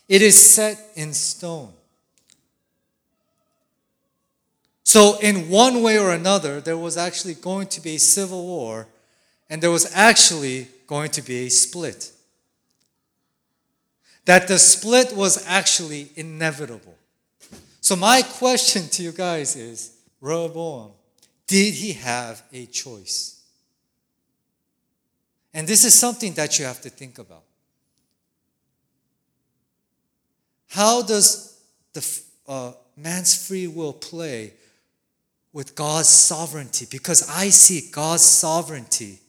It 0.07 0.21
is 0.21 0.53
set 0.53 0.79
in 0.95 1.13
stone. 1.13 1.73
So, 4.83 5.17
in 5.19 5.49
one 5.49 5.81
way 5.81 5.97
or 5.97 6.11
another, 6.11 6.59
there 6.59 6.77
was 6.77 6.97
actually 6.97 7.35
going 7.35 7.67
to 7.67 7.81
be 7.81 7.95
a 7.95 7.99
civil 7.99 8.45
war, 8.45 8.87
and 9.49 9.61
there 9.61 9.71
was 9.71 9.89
actually 9.95 10.67
going 10.87 11.09
to 11.11 11.21
be 11.21 11.45
a 11.45 11.49
split. 11.49 12.11
That 14.25 14.47
the 14.47 14.59
split 14.59 15.15
was 15.15 15.45
actually 15.47 16.09
inevitable. 16.15 16.95
So, 17.79 17.95
my 17.95 18.21
question 18.21 18.87
to 18.89 19.03
you 19.03 19.11
guys 19.13 19.55
is 19.55 19.95
Rehoboam, 20.19 20.91
did 21.47 21.73
he 21.73 21.93
have 21.93 22.43
a 22.51 22.65
choice? 22.65 23.41
And 25.53 25.67
this 25.67 25.85
is 25.85 25.93
something 25.93 26.33
that 26.33 26.59
you 26.59 26.65
have 26.65 26.81
to 26.81 26.89
think 26.89 27.19
about. 27.19 27.43
How 30.69 31.03
does 31.03 31.61
the 31.93 32.21
uh, 32.47 32.71
man's 32.97 33.47
free 33.47 33.67
will 33.67 33.93
play 33.93 34.53
with 35.53 35.75
God's 35.75 36.10
sovereignty? 36.10 36.88
Because 36.89 37.29
I 37.29 37.50
see 37.50 37.89
God's 37.91 38.24
sovereignty 38.24 39.19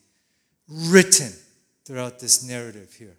written 0.68 1.32
throughout 1.84 2.18
this 2.18 2.42
narrative 2.42 2.92
here. 2.94 3.16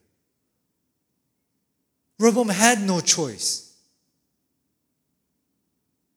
Rehoboam 2.20 2.50
had 2.50 2.82
no 2.82 3.00
choice. 3.00 3.74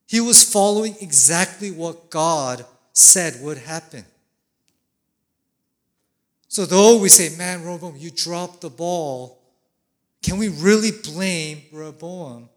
He 0.07 0.19
was 0.19 0.51
following 0.51 0.95
exactly 1.01 1.69
what 1.69 2.09
God 2.09 2.65
said 2.93 3.41
would 3.41 3.57
happen. 3.57 4.03
So, 6.47 6.65
though 6.65 6.97
we 6.99 7.09
say, 7.09 7.37
man, 7.37 7.63
Rehoboam, 7.63 7.95
you 7.95 8.09
dropped 8.09 8.61
the 8.61 8.71
ball, 8.71 9.39
can 10.23 10.39
we 10.39 10.47
really 10.47 10.89
blame 10.91 11.61
Rehoboam 11.71 12.49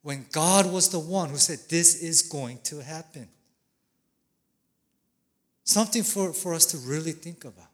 when 0.00 0.24
God 0.32 0.72
was 0.72 0.88
the 0.88 0.98
one 0.98 1.28
who 1.28 1.36
said, 1.36 1.58
this 1.68 2.02
is 2.02 2.22
going 2.22 2.58
to 2.64 2.78
happen? 2.78 3.28
Something 5.64 6.02
for, 6.02 6.34
for 6.34 6.52
us 6.52 6.66
to 6.66 6.76
really 6.78 7.12
think 7.12 7.44
about. 7.44 7.64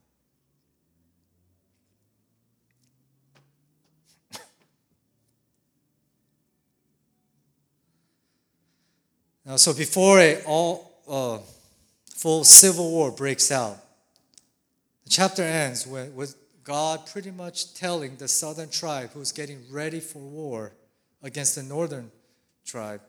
Now, 9.45 9.57
so 9.57 9.75
before 9.75 10.21
a 10.21 10.41
all 10.45 10.93
uh, 11.09 11.39
full 12.15 12.45
civil 12.45 12.91
war 12.93 13.11
breaks 13.11 13.51
out, 13.51 13.77
the 15.03 15.11
chapter 15.11 15.43
ends 15.43 15.85
with, 15.85 16.13
with 16.13 16.37
God 16.63 17.07
pretty 17.07 17.33
much 17.33 17.75
telling 17.75 18.15
the 18.17 18.29
southern 18.29 18.69
tribe 18.69 19.11
who's 19.13 19.33
getting 19.33 19.65
ready 19.69 19.99
for 19.99 20.21
war 20.21 20.73
against 21.23 21.57
the 21.57 21.65
northern 21.65 22.13
tribe, 22.65 23.01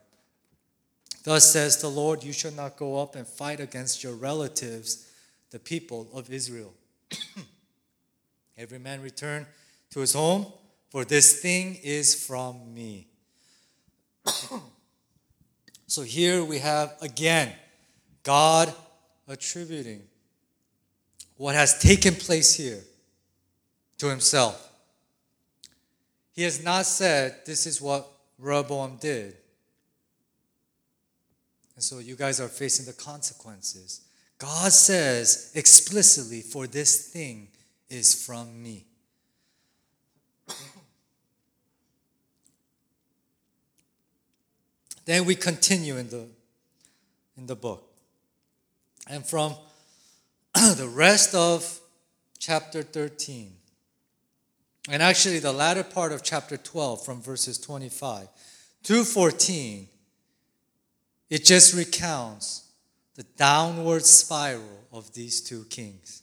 Thus 1.23 1.51
says 1.51 1.81
the 1.81 1.89
Lord, 1.89 2.23
you 2.23 2.33
shall 2.33 2.51
not 2.51 2.77
go 2.77 2.99
up 2.99 3.15
and 3.15 3.27
fight 3.27 3.59
against 3.59 4.03
your 4.03 4.13
relatives, 4.13 5.07
the 5.51 5.59
people 5.59 6.07
of 6.13 6.31
Israel. 6.31 6.73
Every 8.57 8.79
man 8.79 9.01
return 9.01 9.45
to 9.91 9.99
his 9.99 10.13
home, 10.13 10.47
for 10.89 11.05
this 11.05 11.41
thing 11.41 11.77
is 11.83 12.25
from 12.25 12.73
me. 12.73 13.07
So 15.91 16.03
here 16.03 16.41
we 16.45 16.59
have 16.59 16.95
again 17.01 17.51
God 18.23 18.73
attributing 19.27 20.03
what 21.35 21.53
has 21.53 21.79
taken 21.79 22.15
place 22.15 22.55
here 22.55 22.79
to 23.97 24.07
himself. 24.07 24.71
He 26.31 26.43
has 26.43 26.63
not 26.63 26.85
said, 26.85 27.39
This 27.45 27.65
is 27.65 27.81
what 27.81 28.09
Rehoboam 28.39 28.99
did. 29.01 29.35
And 31.81 31.85
so 31.87 31.97
you 31.97 32.15
guys 32.15 32.39
are 32.39 32.47
facing 32.47 32.85
the 32.85 32.93
consequences. 32.93 34.01
God 34.37 34.71
says 34.71 35.51
explicitly, 35.55 36.41
For 36.41 36.67
this 36.67 37.07
thing 37.07 37.47
is 37.89 38.23
from 38.23 38.61
me. 38.61 38.85
Then 45.05 45.25
we 45.25 45.33
continue 45.33 45.97
in 45.97 46.09
the, 46.09 46.27
in 47.35 47.47
the 47.47 47.55
book. 47.55 47.91
And 49.09 49.25
from 49.25 49.55
the 50.53 50.87
rest 50.87 51.33
of 51.33 51.79
chapter 52.37 52.83
13, 52.83 53.53
and 54.87 55.01
actually 55.01 55.39
the 55.39 55.51
latter 55.51 55.83
part 55.83 56.11
of 56.11 56.21
chapter 56.21 56.57
12, 56.57 57.03
from 57.03 57.23
verses 57.23 57.57
25 57.57 58.27
to 58.83 59.03
14, 59.03 59.87
it 61.31 61.43
just 61.43 61.73
recounts 61.73 62.67
the 63.15 63.23
downward 63.23 64.05
spiral 64.05 64.85
of 64.93 65.11
these 65.15 65.41
two 65.41 65.63
kings. 65.71 66.21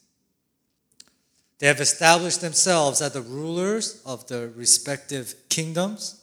They 1.58 1.66
have 1.66 1.80
established 1.80 2.40
themselves 2.40 3.02
as 3.02 3.12
the 3.12 3.22
rulers 3.22 4.00
of 4.06 4.28
their 4.28 4.46
respective 4.46 5.34
kingdoms. 5.48 6.18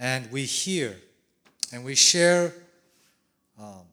and 0.00 0.32
we 0.32 0.44
hear 0.44 0.96
and 1.72 1.84
we 1.84 1.94
share 1.94 2.54
um, 3.60 3.84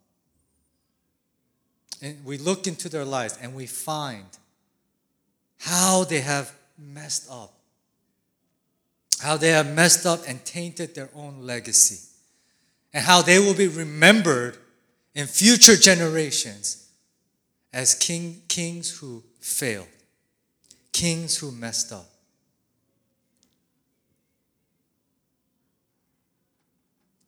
and 2.01 2.23
we 2.23 2.37
look 2.37 2.65
into 2.65 2.87
their 2.87 3.03
lives 3.03 3.37
and 3.41 3.53
we 3.53 3.67
find 3.67 4.25
how 5.59 6.05
they 6.05 6.21
have 6.21 6.51
messed 6.77 7.29
up 7.29 7.56
how 9.21 9.37
they 9.37 9.49
have 9.49 9.73
messed 9.73 10.05
up 10.05 10.21
and 10.27 10.43
tainted 10.45 10.95
their 10.95 11.09
own 11.15 11.41
legacy 11.41 11.99
and 12.93 13.03
how 13.03 13.21
they 13.21 13.39
will 13.39 13.55
be 13.55 13.67
remembered 13.67 14.57
in 15.15 15.25
future 15.25 15.75
generations 15.75 16.89
as 17.73 17.95
king, 17.95 18.41
kings 18.47 18.99
who 18.99 19.23
failed 19.39 19.87
kings 20.93 21.37
who 21.37 21.51
messed 21.51 21.91
up 21.91 22.09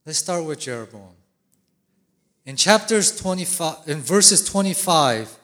Let's 0.10 0.18
start 0.18 0.44
with 0.44 0.62
Jeroboam. 0.62 1.14
In 2.44 2.56
chapters 2.56 3.16
25, 3.22 3.88
in 3.88 4.02
verses 4.02 4.44
25 4.44 5.38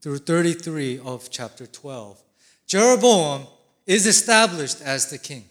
through 0.00 0.18
33 0.20 1.00
of 1.00 1.28
chapter 1.30 1.66
12, 1.66 2.18
Jeroboam 2.66 3.46
is 3.88 4.06
established 4.06 4.82
as 4.82 5.10
the 5.10 5.18
king. 5.18 5.44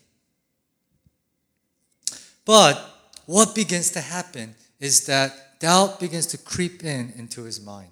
But 2.46 2.80
what 3.26 3.56
begins 3.56 3.90
to 3.92 4.00
happen 4.00 4.56
is 4.80 5.08
that 5.08 5.60
doubt 5.60 6.00
begins 6.00 6.28
to 6.28 6.38
creep 6.38 6.84
in 6.84 7.12
into 7.18 7.44
his 7.44 7.60
mind. 7.60 7.90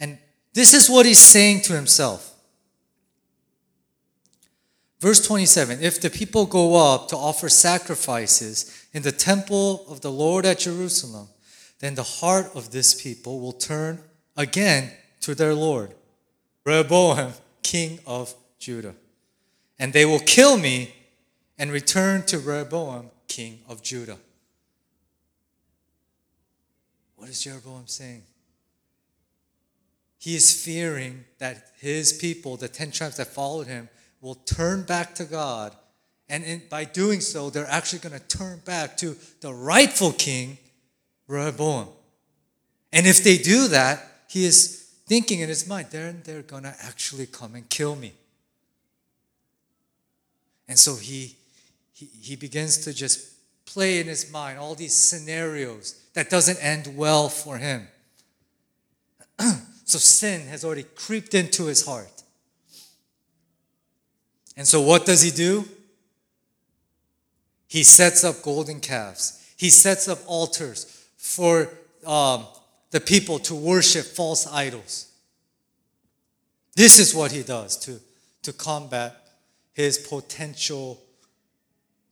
And 0.00 0.18
this 0.54 0.72
is 0.72 0.88
what 0.88 1.04
he's 1.04 1.18
saying 1.18 1.60
to 1.62 1.74
himself. 1.74 2.32
Verse 4.98 5.24
27 5.24 5.80
If 5.82 6.00
the 6.00 6.08
people 6.08 6.46
go 6.46 6.94
up 6.94 7.08
to 7.08 7.16
offer 7.16 7.50
sacrifices 7.50 8.86
in 8.94 9.02
the 9.02 9.12
temple 9.12 9.84
of 9.88 10.00
the 10.00 10.10
Lord 10.10 10.46
at 10.46 10.60
Jerusalem, 10.60 11.28
then 11.80 11.96
the 11.96 12.02
heart 12.02 12.46
of 12.54 12.70
this 12.70 12.94
people 13.00 13.40
will 13.40 13.52
turn 13.52 14.00
again 14.38 14.90
to 15.20 15.34
their 15.34 15.54
Lord, 15.54 15.94
Rehoboam, 16.64 17.34
king 17.64 17.98
of 18.06 18.32
Judah. 18.60 18.94
And 19.78 19.92
they 19.92 20.04
will 20.04 20.20
kill 20.20 20.56
me 20.56 20.94
and 21.58 21.72
return 21.72 22.22
to 22.26 22.38
Rehoboam, 22.38 23.10
king 23.26 23.58
of 23.68 23.82
Judah. 23.82 24.18
What 27.16 27.28
is 27.28 27.42
Jeroboam 27.42 27.86
saying? 27.86 28.22
He 30.18 30.36
is 30.36 30.64
fearing 30.64 31.24
that 31.38 31.72
his 31.80 32.12
people, 32.12 32.56
the 32.56 32.68
10 32.68 32.92
tribes 32.92 33.16
that 33.16 33.26
followed 33.26 33.66
him, 33.66 33.88
will 34.20 34.36
turn 34.36 34.82
back 34.82 35.14
to 35.16 35.24
God. 35.24 35.74
And 36.28 36.44
in, 36.44 36.62
by 36.70 36.84
doing 36.84 37.20
so, 37.20 37.50
they're 37.50 37.70
actually 37.70 37.98
going 37.98 38.18
to 38.18 38.26
turn 38.26 38.60
back 38.64 38.96
to 38.98 39.16
the 39.40 39.52
rightful 39.52 40.12
king, 40.12 40.58
Rehoboam. 41.28 41.88
And 42.92 43.06
if 43.06 43.22
they 43.22 43.36
do 43.36 43.68
that, 43.68 44.02
he 44.28 44.46
is 44.46 44.83
thinking 45.06 45.40
in 45.40 45.48
his 45.48 45.68
mind, 45.68 45.88
then 45.90 46.22
they're 46.24 46.42
going 46.42 46.62
to 46.62 46.74
actually 46.82 47.26
come 47.26 47.54
and 47.54 47.68
kill 47.68 47.96
me. 47.96 48.12
And 50.68 50.78
so 50.78 50.96
he, 50.96 51.36
he, 51.92 52.06
he 52.20 52.36
begins 52.36 52.78
to 52.84 52.94
just 52.94 53.34
play 53.66 54.00
in 54.00 54.06
his 54.06 54.30
mind, 54.32 54.58
all 54.58 54.74
these 54.74 54.94
scenarios 54.94 56.00
that 56.14 56.30
doesn't 56.30 56.62
end 56.62 56.96
well 56.96 57.28
for 57.28 57.58
him. 57.58 57.88
so 59.38 59.98
sin 59.98 60.46
has 60.48 60.64
already 60.64 60.84
creeped 60.94 61.34
into 61.34 61.66
his 61.66 61.84
heart. 61.84 62.22
And 64.56 64.66
so 64.66 64.80
what 64.80 65.04
does 65.04 65.22
he 65.22 65.30
do? 65.30 65.64
He 67.66 67.82
sets 67.82 68.22
up 68.22 68.42
golden 68.42 68.80
calves. 68.80 69.52
He 69.56 69.70
sets 69.70 70.06
up 70.08 70.18
altars 70.26 71.06
for 71.16 71.68
um, 72.06 72.46
the 72.94 73.00
people 73.00 73.40
to 73.40 73.56
worship 73.56 74.06
false 74.06 74.46
idols. 74.46 75.10
This 76.76 77.00
is 77.00 77.12
what 77.12 77.32
he 77.32 77.42
does 77.42 77.76
to, 77.78 77.98
to 78.44 78.52
combat 78.52 79.16
his 79.72 79.98
potential 79.98 81.02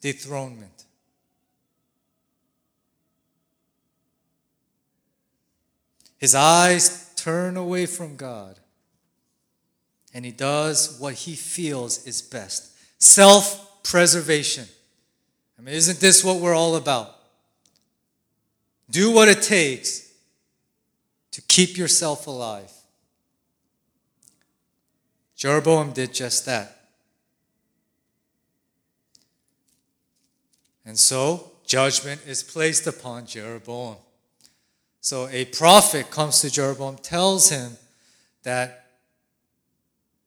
dethronement. 0.01 0.87
His 6.19 6.35
eyes 6.35 7.13
turn 7.15 7.57
away 7.57 7.87
from 7.87 8.17
God, 8.17 8.59
and 10.13 10.25
he 10.25 10.33
does 10.33 10.99
what 10.99 11.15
he 11.15 11.37
feels 11.37 12.05
is 12.09 12.23
best 12.23 12.73
self 13.01 13.85
preservation. 13.85 14.67
I 15.57 15.63
mean, 15.63 15.77
isn't 15.77 16.01
this 16.01 16.25
what 16.25 16.41
we're 16.41 16.57
all 16.57 16.75
about? 16.75 17.15
Do 18.91 19.13
what 19.13 19.29
it 19.29 19.43
takes 19.43 20.12
to 21.33 21.43
keep 21.43 21.77
yourself 21.77 22.27
alive. 22.27 22.73
Jeroboam 25.37 25.93
did 25.93 26.15
just 26.15 26.47
that. 26.47 26.79
And 30.85 30.99
so, 30.99 31.53
judgment 31.67 32.21
is 32.27 32.43
placed 32.43 32.87
upon 32.87 33.27
Jeroboam. 33.27 33.97
So, 35.01 35.29
a 35.29 35.47
prophet 35.47 36.11
comes 36.11 36.41
to 36.41 36.51
Jeroboam, 36.51 36.97
tells 36.97 37.49
him 37.49 37.77
that 38.43 38.83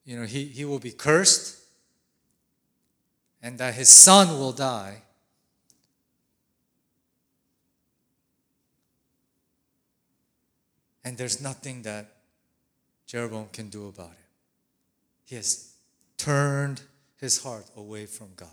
you 0.05 0.15
know, 0.15 0.25
he, 0.25 0.45
he 0.45 0.65
will 0.65 0.79
be 0.79 0.91
cursed 0.91 1.59
and 3.41 3.57
that 3.57 3.73
his 3.73 3.89
son 3.89 4.39
will 4.39 4.51
die. 4.51 5.01
And 11.05 11.15
there's 11.17 11.39
nothing 11.39 11.83
that 11.83 12.07
Jeroboam 13.05 13.47
can 13.53 13.69
do 13.69 13.87
about 13.87 14.11
it. 14.11 14.25
He 15.23 15.35
has 15.35 15.71
turned 16.17 16.81
his 17.17 17.43
heart 17.43 17.65
away 17.77 18.07
from 18.07 18.29
God. 18.35 18.49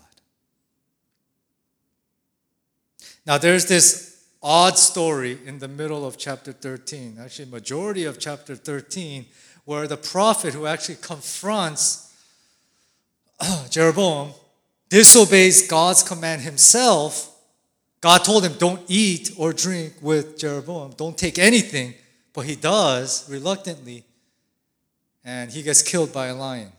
Now, 3.25 3.39
there's 3.39 3.65
this 3.65 4.23
odd 4.41 4.77
story 4.77 5.39
in 5.45 5.57
the 5.57 5.67
middle 5.67 6.05
of 6.05 6.17
chapter 6.17 6.51
13, 6.51 7.17
actually, 7.19 7.49
majority 7.49 8.03
of 8.03 8.19
chapter 8.19 8.55
13, 8.55 9.25
where 9.65 9.87
the 9.87 9.97
prophet 9.97 10.53
who 10.53 10.67
actually 10.67 10.97
confronts 11.01 12.13
Jeroboam 13.69 14.31
disobeys 14.89 15.67
God's 15.67 16.03
command 16.03 16.41
himself. 16.43 17.35
God 17.99 18.23
told 18.23 18.45
him, 18.45 18.53
Don't 18.59 18.81
eat 18.87 19.31
or 19.37 19.53
drink 19.53 19.93
with 20.01 20.37
Jeroboam, 20.37 20.93
don't 20.95 21.17
take 21.17 21.39
anything. 21.39 21.95
But 22.33 22.45
he 22.45 22.55
does 22.55 23.29
reluctantly, 23.29 24.03
and 25.23 25.51
he 25.51 25.61
gets 25.61 25.81
killed 25.81 26.11
by 26.11 26.27
a 26.27 26.35
lion. 26.35 26.71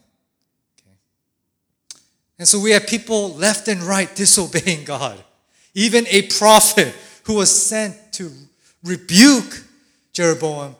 Okay. 0.81 0.97
And 2.39 2.49
so 2.49 2.61
we 2.61 2.73
have 2.73 2.87
people 2.87 3.35
left 3.35 3.69
and 3.69 3.81
right 3.83 4.15
disobeying 4.15 4.85
God. 4.85 5.23
Even 5.75 6.07
a 6.09 6.23
prophet 6.23 6.95
who 7.25 7.35
was 7.35 7.51
sent 7.51 8.13
to 8.15 8.31
rebuke 8.83 9.65
Jeroboam 10.13 10.77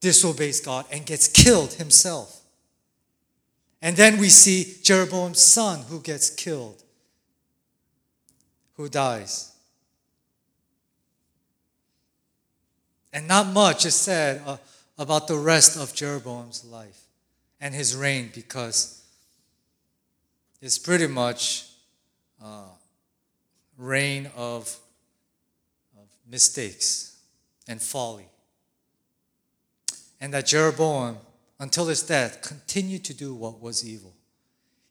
disobeys 0.00 0.60
God 0.60 0.86
and 0.90 1.04
gets 1.06 1.28
killed 1.28 1.74
himself. 1.74 2.40
And 3.82 3.96
then 3.96 4.18
we 4.18 4.28
see 4.28 4.76
Jeroboam's 4.82 5.40
son 5.40 5.80
who 5.88 6.00
gets 6.00 6.30
killed, 6.30 6.82
who 8.76 8.88
dies. 8.88 9.49
And 13.12 13.26
not 13.26 13.48
much 13.48 13.84
is 13.84 13.94
said 13.94 14.42
uh, 14.46 14.56
about 14.98 15.26
the 15.26 15.36
rest 15.36 15.76
of 15.76 15.94
Jeroboam's 15.94 16.64
life 16.64 17.00
and 17.60 17.74
his 17.74 17.96
reign 17.96 18.30
because 18.34 19.02
it's 20.60 20.78
pretty 20.78 21.06
much 21.06 21.66
uh, 22.42 22.68
reign 23.76 24.30
of, 24.36 24.76
of 25.98 26.06
mistakes 26.30 27.16
and 27.66 27.80
folly. 27.80 28.26
And 30.20 30.34
that 30.34 30.46
Jeroboam, 30.46 31.16
until 31.58 31.86
his 31.86 32.02
death, 32.02 32.42
continued 32.42 33.04
to 33.04 33.14
do 33.14 33.34
what 33.34 33.60
was 33.60 33.86
evil. 33.86 34.14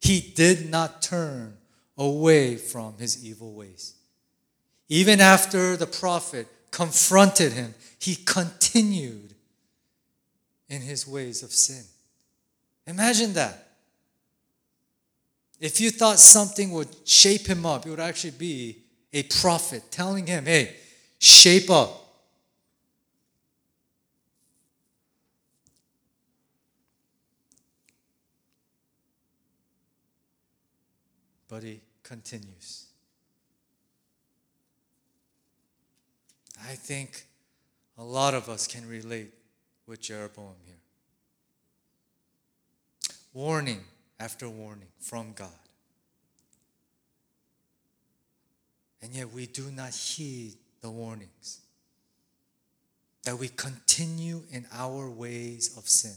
He 0.01 0.19
did 0.19 0.69
not 0.69 1.01
turn 1.01 1.57
away 1.97 2.55
from 2.55 2.95
his 2.97 3.23
evil 3.23 3.53
ways. 3.53 3.93
Even 4.87 5.21
after 5.21 5.77
the 5.77 5.85
prophet 5.85 6.47
confronted 6.71 7.53
him, 7.53 7.73
he 7.99 8.15
continued 8.15 9.33
in 10.69 10.81
his 10.81 11.07
ways 11.07 11.43
of 11.43 11.51
sin. 11.51 11.83
Imagine 12.87 13.33
that. 13.33 13.67
If 15.59 15.81
you 15.81 15.91
thought 15.91 16.19
something 16.19 16.71
would 16.71 16.87
shape 17.05 17.45
him 17.45 17.65
up, 17.65 17.85
it 17.85 17.89
would 17.89 17.99
actually 17.99 18.31
be 18.31 18.77
a 19.11 19.23
prophet 19.23 19.83
telling 19.91 20.25
him, 20.25 20.45
hey, 20.45 20.75
shape 21.19 21.69
up. 21.69 22.05
But 31.47 31.63
he 31.63 31.81
continues. 32.03 32.88
I 36.67 36.75
think 36.75 37.25
a 37.97 38.03
lot 38.03 38.33
of 38.33 38.49
us 38.49 38.67
can 38.67 38.87
relate 38.87 39.33
with 39.87 40.01
Jeroboam 40.01 40.55
here. 40.65 40.75
Warning 43.33 43.81
after 44.19 44.49
warning 44.49 44.87
from 44.99 45.33
God. 45.33 45.49
And 49.01 49.13
yet 49.13 49.31
we 49.31 49.45
do 49.45 49.71
not 49.71 49.93
heed 49.93 50.55
the 50.81 50.89
warnings. 50.89 51.61
That 53.23 53.37
we 53.37 53.49
continue 53.49 54.43
in 54.51 54.65
our 54.73 55.09
ways 55.09 55.77
of 55.77 55.87
sin. 55.87 56.15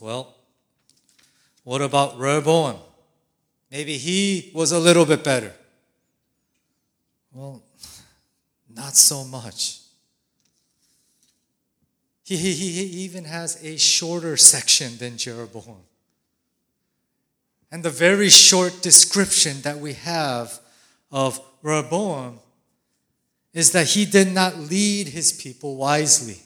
Well, 0.00 0.35
what 1.66 1.82
about 1.82 2.16
Rehoboam? 2.16 2.76
Maybe 3.72 3.98
he 3.98 4.52
was 4.54 4.70
a 4.70 4.78
little 4.78 5.04
bit 5.04 5.24
better. 5.24 5.52
Well, 7.32 7.60
not 8.72 8.94
so 8.94 9.24
much. 9.24 9.80
He, 12.22 12.36
he, 12.36 12.52
he 12.52 12.82
even 13.02 13.24
has 13.24 13.60
a 13.64 13.76
shorter 13.78 14.36
section 14.36 14.96
than 14.98 15.16
Jeroboam. 15.16 15.82
And 17.72 17.82
the 17.82 17.90
very 17.90 18.28
short 18.28 18.80
description 18.80 19.62
that 19.62 19.80
we 19.80 19.94
have 19.94 20.60
of 21.10 21.40
Rehoboam 21.62 22.38
is 23.52 23.72
that 23.72 23.88
he 23.88 24.04
did 24.04 24.32
not 24.32 24.56
lead 24.56 25.08
his 25.08 25.32
people 25.32 25.74
wisely. 25.74 26.38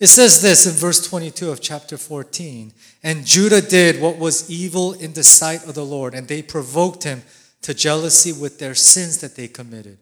It 0.00 0.08
says 0.08 0.42
this 0.42 0.66
in 0.66 0.72
verse 0.72 1.06
22 1.06 1.50
of 1.50 1.60
chapter 1.60 1.96
14 1.96 2.72
And 3.02 3.24
Judah 3.24 3.62
did 3.62 4.00
what 4.00 4.18
was 4.18 4.50
evil 4.50 4.92
in 4.92 5.12
the 5.12 5.22
sight 5.22 5.66
of 5.66 5.74
the 5.74 5.84
Lord, 5.84 6.14
and 6.14 6.26
they 6.26 6.42
provoked 6.42 7.04
him 7.04 7.22
to 7.62 7.74
jealousy 7.74 8.32
with 8.32 8.58
their 8.58 8.74
sins 8.74 9.18
that 9.20 9.36
they 9.36 9.48
committed, 9.48 9.98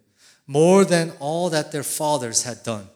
more 0.46 0.84
than 0.84 1.12
all 1.20 1.50
that 1.50 1.72
their 1.72 1.82
fathers 1.82 2.44
had 2.44 2.62
done. 2.62 2.88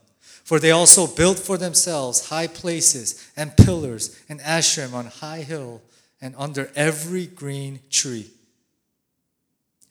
For 0.42 0.58
they 0.58 0.70
also 0.70 1.06
built 1.06 1.38
for 1.38 1.58
themselves 1.58 2.28
high 2.28 2.46
places 2.46 3.30
and 3.36 3.56
pillars 3.56 4.18
and 4.28 4.40
Asherim 4.40 4.94
on 4.94 5.06
high 5.06 5.42
hill 5.42 5.82
and 6.20 6.34
under 6.38 6.70
every 6.74 7.26
green 7.26 7.80
tree. 7.90 8.30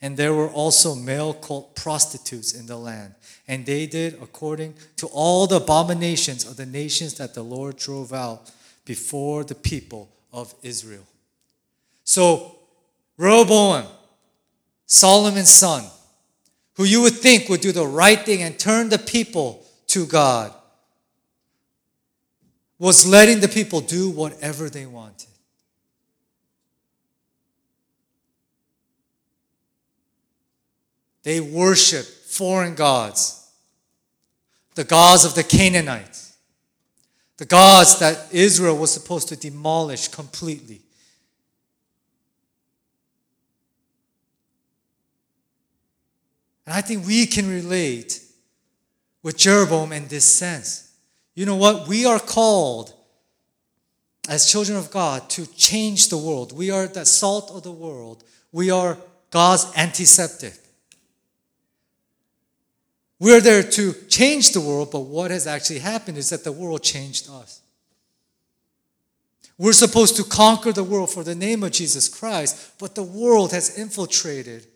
And 0.02 0.18
there 0.18 0.34
were 0.34 0.50
also 0.50 0.94
male 0.94 1.34
cult 1.34 1.76
prostitutes 1.76 2.54
in 2.54 2.66
the 2.68 2.78
land. 2.78 3.16
And 3.48 3.66
they 3.66 3.86
did 3.88 4.16
according 4.22 4.76
to 4.98 5.08
all 5.08 5.48
the 5.48 5.58
abominations 5.58 6.46
of 6.46 6.58
the 6.58 6.66
nations 6.66 7.16
that 7.16 7.34
the 7.34 7.44
Lord 7.44 7.78
drove 7.78 8.14
out 8.14 8.52
before 8.86 9.44
the 9.44 9.56
people 9.56 10.10
of 10.32 10.54
Israel. 10.62 11.06
So, 12.04 12.56
Rehoboam, 13.18 13.86
Solomon's 14.86 15.50
son, 15.50 15.86
who 16.76 16.84
you 16.84 17.02
would 17.02 17.14
think 17.14 17.50
would 17.50 17.62
do 17.62 17.72
the 17.72 17.88
right 17.88 18.20
thing 18.20 18.44
and 18.44 18.60
turn 18.60 18.90
the 18.90 19.00
people 19.00 19.66
to 19.88 20.06
God, 20.06 20.54
was 22.78 23.08
letting 23.08 23.40
the 23.40 23.48
people 23.48 23.80
do 23.82 24.10
whatever 24.10 24.70
they 24.70 24.86
wanted. 24.86 25.30
They 31.26 31.42
worship 31.42 32.06
foreign 32.06 32.76
gods, 32.76 33.50
the 34.76 34.84
gods 34.84 35.26
of 35.26 35.34
the 35.34 35.42
Canaanites, 35.42 36.38
the 37.38 37.46
gods 37.46 37.98
that 37.98 38.28
Israel 38.32 38.78
was 38.78 38.92
supposed 38.92 39.30
to 39.30 39.36
demolish 39.36 40.08
completely. 40.08 40.82
And 46.68 46.76
I 46.76 46.82
think 46.82 47.08
we 47.08 47.26
can 47.26 47.50
relate 47.50 48.22
with 49.24 49.36
Jeroboam 49.36 49.94
in 49.94 50.08
this 50.08 50.32
sense. 50.32 50.92
You 51.34 51.48
know 51.48 51.56
what? 51.56 51.88
We 51.88 52.06
are 52.06 52.20
called 52.20 52.94
as 54.30 54.52
children 54.52 54.78
of 54.78 54.92
God 54.92 55.28
to 55.32 55.48
change 55.48 56.10
the 56.10 56.20
world. 56.20 56.56
We 56.56 56.70
are 56.70 56.86
the 56.86 57.04
salt 57.04 57.50
of 57.50 57.64
the 57.64 57.72
world. 57.72 58.24
We 58.52 58.70
are 58.70 59.00
God's 59.32 59.66
antiseptic. 59.76 60.54
We're 63.20 63.42
there 63.42 63.64
to 63.64 63.94
change 64.10 64.52
the 64.52 64.62
world, 64.62 64.92
but 64.92 65.02
what 65.02 65.32
has 65.32 65.48
actually 65.48 65.80
happened 65.80 66.18
is 66.18 66.30
that 66.30 66.44
the 66.44 66.52
world 66.52 66.84
changed 66.84 67.30
us. 67.30 67.62
We're 69.58 69.74
supposed 69.74 70.18
to 70.18 70.24
conquer 70.24 70.74
the 70.74 70.84
world 70.84 71.12
for 71.12 71.24
the 71.24 71.36
name 71.36 71.64
of 71.64 71.72
Jesus 71.72 72.10
Christ, 72.10 72.78
but 72.78 72.94
the 72.94 73.04
world 73.04 73.54
has 73.54 73.78
infiltrated 73.78 74.68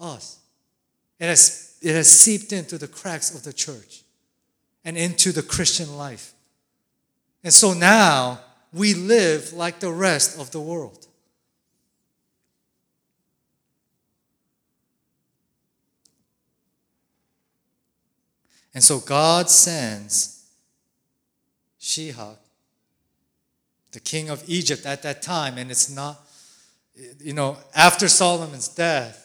us. 0.00 0.38
It 1.20 1.26
has, 1.26 1.76
it 1.82 1.92
has 1.94 2.10
seeped 2.10 2.52
into 2.52 2.78
the 2.78 2.88
cracks 2.88 3.34
of 3.34 3.42
the 3.42 3.52
church 3.52 4.02
and 4.84 4.96
into 4.96 5.30
the 5.30 5.42
Christian 5.42 5.96
life. 5.98 6.32
And 7.44 7.52
so 7.52 7.74
now 7.74 8.40
we 8.72 8.94
live 8.94 9.52
like 9.52 9.80
the 9.80 9.92
rest 9.92 10.40
of 10.40 10.50
the 10.52 10.60
world. 10.60 11.06
And 18.74 18.82
so 18.82 18.98
God 19.00 19.50
sends 19.50 20.44
Shishak, 21.80 22.36
the 23.92 24.00
king 24.00 24.30
of 24.30 24.42
Egypt 24.48 24.86
at 24.86 25.02
that 25.02 25.20
time, 25.20 25.58
and 25.58 25.70
it's 25.70 25.90
not, 25.90 26.20
you 27.20 27.34
know, 27.34 27.58
after 27.74 28.08
Solomon's 28.08 28.68
death, 28.68 29.18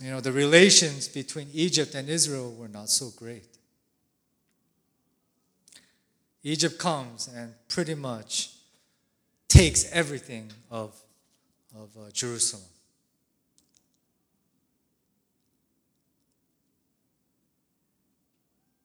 you 0.00 0.10
know, 0.10 0.20
the 0.20 0.32
relations 0.32 1.08
between 1.08 1.48
Egypt 1.52 1.94
and 1.94 2.08
Israel 2.08 2.52
were 2.52 2.68
not 2.68 2.88
so 2.88 3.10
great. 3.16 3.46
Egypt 6.42 6.78
comes 6.78 7.28
and 7.34 7.54
pretty 7.68 7.94
much 7.94 8.50
takes 9.48 9.90
everything 9.92 10.52
of, 10.70 10.94
of 11.74 11.88
uh, 11.96 12.10
Jerusalem. 12.12 12.73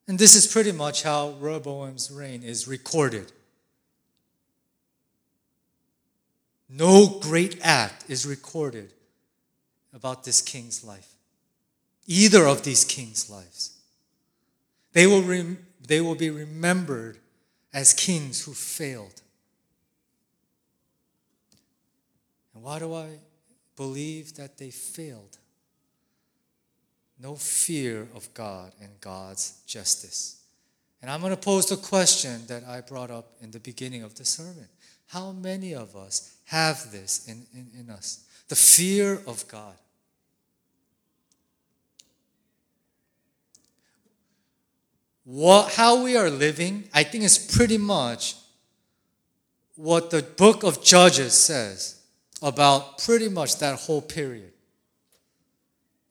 And 0.09 0.17
this 0.17 0.33
is 0.33 0.47
pretty 0.47 0.71
much 0.71 1.03
how 1.03 1.35
Rehoboam's 1.39 2.09
reign 2.09 2.41
is 2.41 2.67
recorded. 2.67 3.31
No 6.67 7.19
great 7.19 7.59
act 7.61 8.05
is 8.09 8.25
recorded 8.25 8.91
about 9.93 10.23
this 10.23 10.41
king's 10.41 10.83
life, 10.83 11.13
either 12.07 12.47
of 12.47 12.63
these 12.63 12.83
kings' 12.83 13.29
lives. 13.29 13.77
They 14.93 15.05
will, 15.05 15.21
rem- 15.21 15.67
they 15.79 16.01
will 16.01 16.15
be 16.15 16.31
remembered 16.31 17.19
as 17.71 17.93
kings 17.93 18.45
who 18.45 18.53
failed. 18.55 19.21
And 22.55 22.63
why 22.63 22.79
do 22.79 22.95
I 22.95 23.09
believe 23.75 24.37
that 24.37 24.57
they 24.57 24.71
failed? 24.71 25.37
No 27.19 27.35
fear 27.35 28.07
of 28.15 28.33
God 28.33 28.71
and 28.81 28.89
God's 29.01 29.61
justice. 29.67 30.41
And 31.01 31.11
I'm 31.11 31.21
going 31.21 31.35
to 31.35 31.37
pose 31.37 31.65
the 31.67 31.77
question 31.77 32.45
that 32.47 32.63
I 32.65 32.81
brought 32.81 33.11
up 33.11 33.33
in 33.41 33.51
the 33.51 33.59
beginning 33.59 34.03
of 34.03 34.15
the 34.15 34.25
sermon. 34.25 34.67
How 35.07 35.31
many 35.31 35.73
of 35.73 35.95
us 35.95 36.35
have 36.45 36.91
this 36.91 37.27
in, 37.27 37.45
in, 37.53 37.67
in 37.77 37.89
us? 37.89 38.25
The 38.47 38.55
fear 38.55 39.21
of 39.25 39.47
God. 39.47 39.75
What, 45.23 45.73
how 45.73 46.03
we 46.03 46.17
are 46.17 46.29
living, 46.29 46.89
I 46.93 47.03
think, 47.03 47.23
is 47.23 47.37
pretty 47.37 47.77
much 47.77 48.35
what 49.75 50.09
the 50.09 50.23
book 50.23 50.63
of 50.63 50.83
Judges 50.83 51.33
says 51.33 52.01
about 52.41 52.97
pretty 52.97 53.29
much 53.29 53.57
that 53.59 53.79
whole 53.79 54.01
period. 54.01 54.51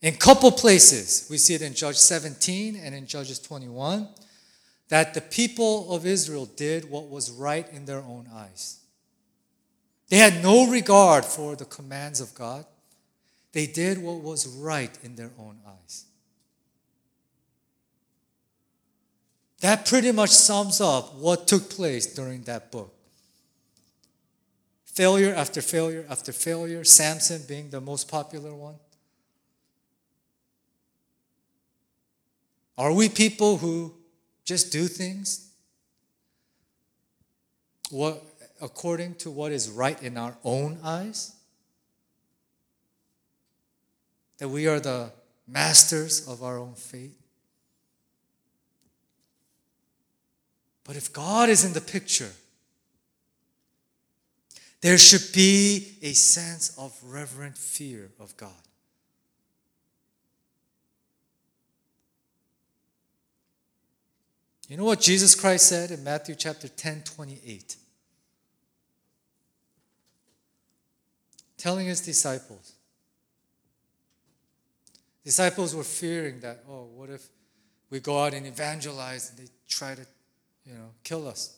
In 0.01 0.15
couple 0.15 0.51
places, 0.51 1.27
we 1.29 1.37
see 1.37 1.55
it 1.55 1.61
in 1.61 1.73
Judge 1.73 1.97
17 1.97 2.77
and 2.77 2.95
in 2.95 3.05
Judges 3.05 3.39
21, 3.39 4.07
that 4.87 5.13
the 5.13 5.21
people 5.21 5.93
of 5.93 6.05
Israel 6.05 6.45
did 6.45 6.89
what 6.89 7.09
was 7.09 7.29
right 7.29 7.67
in 7.73 7.85
their 7.85 7.99
own 7.99 8.27
eyes. 8.33 8.79
They 10.07 10.17
had 10.17 10.41
no 10.41 10.69
regard 10.69 11.25
for 11.25 11.55
the 11.55 11.65
commands 11.65 12.21
of 12.21 12.33
God. 12.33 12.65
They 13.51 13.67
did 13.67 14.01
what 14.01 14.21
was 14.21 14.47
right 14.47 14.97
in 15.03 15.15
their 15.15 15.31
own 15.37 15.59
eyes. 15.67 16.05
That 19.59 19.85
pretty 19.85 20.11
much 20.11 20.29
sums 20.29 20.79
up 20.79 21.15
what 21.15 21.47
took 21.47 21.69
place 21.69 22.05
during 22.13 22.43
that 22.43 22.71
book. 22.71 22.93
Failure 24.85 25.33
after 25.35 25.61
failure 25.61 26.05
after 26.09 26.31
failure, 26.31 26.83
Samson 26.83 27.41
being 27.47 27.69
the 27.69 27.81
most 27.81 28.09
popular 28.09 28.53
one. 28.53 28.75
Are 32.79 32.93
we 32.93 33.09
people 33.09 33.57
who 33.57 33.93
just 34.45 34.71
do 34.71 34.87
things 34.87 35.51
what, 37.91 38.23
according 38.61 39.15
to 39.15 39.29
what 39.29 39.51
is 39.51 39.69
right 39.69 40.01
in 40.01 40.15
our 40.15 40.37
own 40.45 40.79
eyes? 40.81 41.35
That 44.37 44.47
we 44.47 44.65
are 44.65 44.79
the 44.79 45.11
masters 45.45 46.25
of 46.25 46.41
our 46.41 46.57
own 46.57 46.73
fate? 46.73 47.19
But 50.85 50.95
if 50.95 51.11
God 51.11 51.49
is 51.49 51.65
in 51.65 51.73
the 51.73 51.81
picture, 51.81 52.31
there 54.79 54.97
should 54.97 55.33
be 55.33 55.97
a 56.01 56.13
sense 56.13 56.77
of 56.77 56.97
reverent 57.03 57.57
fear 57.57 58.09
of 58.21 58.37
God. 58.37 58.68
You 64.69 64.77
know 64.77 64.83
what 64.83 65.01
Jesus 65.01 65.33
Christ 65.33 65.67
said 65.67 65.89
in 65.89 66.03
Matthew 66.03 66.35
chapter 66.35 66.67
10 66.67 67.01
28? 67.01 67.75
Telling 71.57 71.87
his 71.87 72.01
disciples. 72.01 72.73
Disciples 75.25 75.75
were 75.75 75.83
fearing 75.83 76.39
that, 76.41 76.63
oh, 76.69 76.87
what 76.95 77.09
if 77.09 77.27
we 77.89 77.99
go 77.99 78.23
out 78.23 78.35
and 78.35 78.45
evangelize 78.45 79.31
and 79.31 79.39
they 79.39 79.51
try 79.67 79.95
to, 79.95 80.05
you 80.65 80.73
know, 80.75 80.91
kill 81.03 81.27
us? 81.27 81.57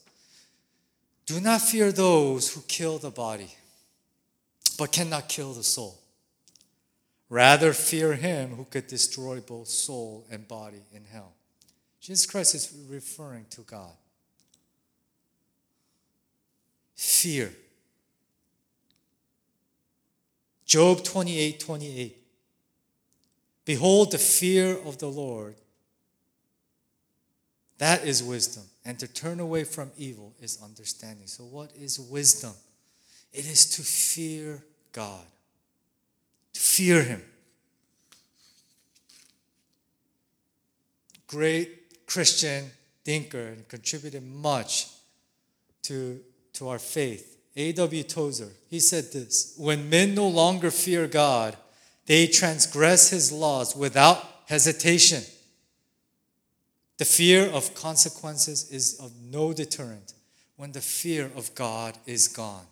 Do 1.26 1.42
not 1.42 1.62
fear 1.62 1.92
those 1.92 2.54
who 2.54 2.62
kill 2.62 2.98
the 2.98 3.12
body, 3.12 3.54
but 4.78 4.94
cannot 4.94 5.28
kill 5.28 5.54
the 5.54 5.64
soul. 5.64 6.00
Rather, 7.30 7.74
fear 7.74 8.14
him 8.14 8.52
who 8.56 8.64
could 8.64 8.88
destroy 8.88 9.42
both 9.42 9.68
soul 9.68 10.26
and 10.32 10.48
body 10.48 10.84
in 10.94 11.04
hell. 11.04 11.34
Jesus 12.02 12.26
Christ 12.26 12.56
is 12.56 12.76
referring 12.90 13.46
to 13.52 13.62
God. 13.62 13.94
Fear. 16.96 17.52
Job 20.66 21.04
28 21.04 21.60
28. 21.60 22.18
Behold 23.66 24.12
the 24.12 24.18
fear 24.18 24.78
of 24.84 24.98
the 24.98 25.08
Lord. 25.08 25.56
That 27.78 28.04
is 28.04 28.24
wisdom. 28.24 28.64
And 28.84 28.98
to 29.00 29.08
turn 29.08 29.40
away 29.40 29.64
from 29.64 29.92
evil 29.96 30.34
is 30.42 30.60
understanding. 30.64 31.28
So, 31.28 31.44
what 31.44 31.72
is 31.80 32.00
wisdom? 32.00 32.54
It 33.32 33.46
is 33.46 33.70
to 33.76 33.84
fear 33.84 34.64
God, 34.92 35.24
to 36.54 36.60
fear 36.60 37.04
Him. 37.04 37.24
Great 41.28 41.81
Christian 42.12 42.70
thinker 43.06 43.40
and 43.40 43.66
contributed 43.70 44.22
much 44.22 44.88
to, 45.84 46.20
to 46.52 46.68
our 46.68 46.78
faith. 46.78 47.38
A.W. 47.56 48.04
Tozer, 48.04 48.50
he 48.70 48.82
said 48.82 49.14
this 49.14 49.56
When 49.58 49.90
men 49.90 50.14
no 50.14 50.28
longer 50.28 50.72
fear 50.72 51.08
God, 51.08 51.56
they 52.08 52.28
transgress 52.28 53.12
his 53.12 53.32
laws 53.32 53.78
without 53.78 54.26
hesitation. 54.48 55.24
The 56.98 57.06
fear 57.06 57.50
of 57.50 57.74
consequences 57.76 58.70
is 58.72 59.00
of 59.00 59.14
no 59.32 59.54
deterrent 59.54 60.14
when 60.58 60.74
the 60.74 60.82
fear 60.82 61.32
of 61.34 61.56
God 61.56 61.98
is 62.06 62.28
gone. 62.28 62.66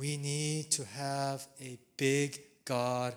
We 0.00 0.16
need 0.16 0.70
to 0.70 0.84
have 0.86 1.46
a 1.60 1.78
big 1.98 2.40
God 2.64 3.14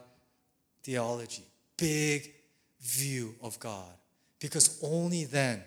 theology, 0.84 1.46
big 1.78 2.34
view 2.82 3.36
of 3.42 3.58
God, 3.58 3.94
because 4.42 4.84
only 4.84 5.24
then 5.24 5.64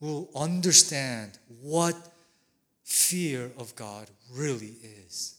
we'll 0.00 0.28
understand 0.34 1.38
what 1.62 1.94
fear 2.82 3.52
of 3.58 3.76
God 3.76 4.10
really 4.34 4.74
is. 5.06 5.36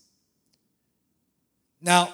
Now, 1.82 2.14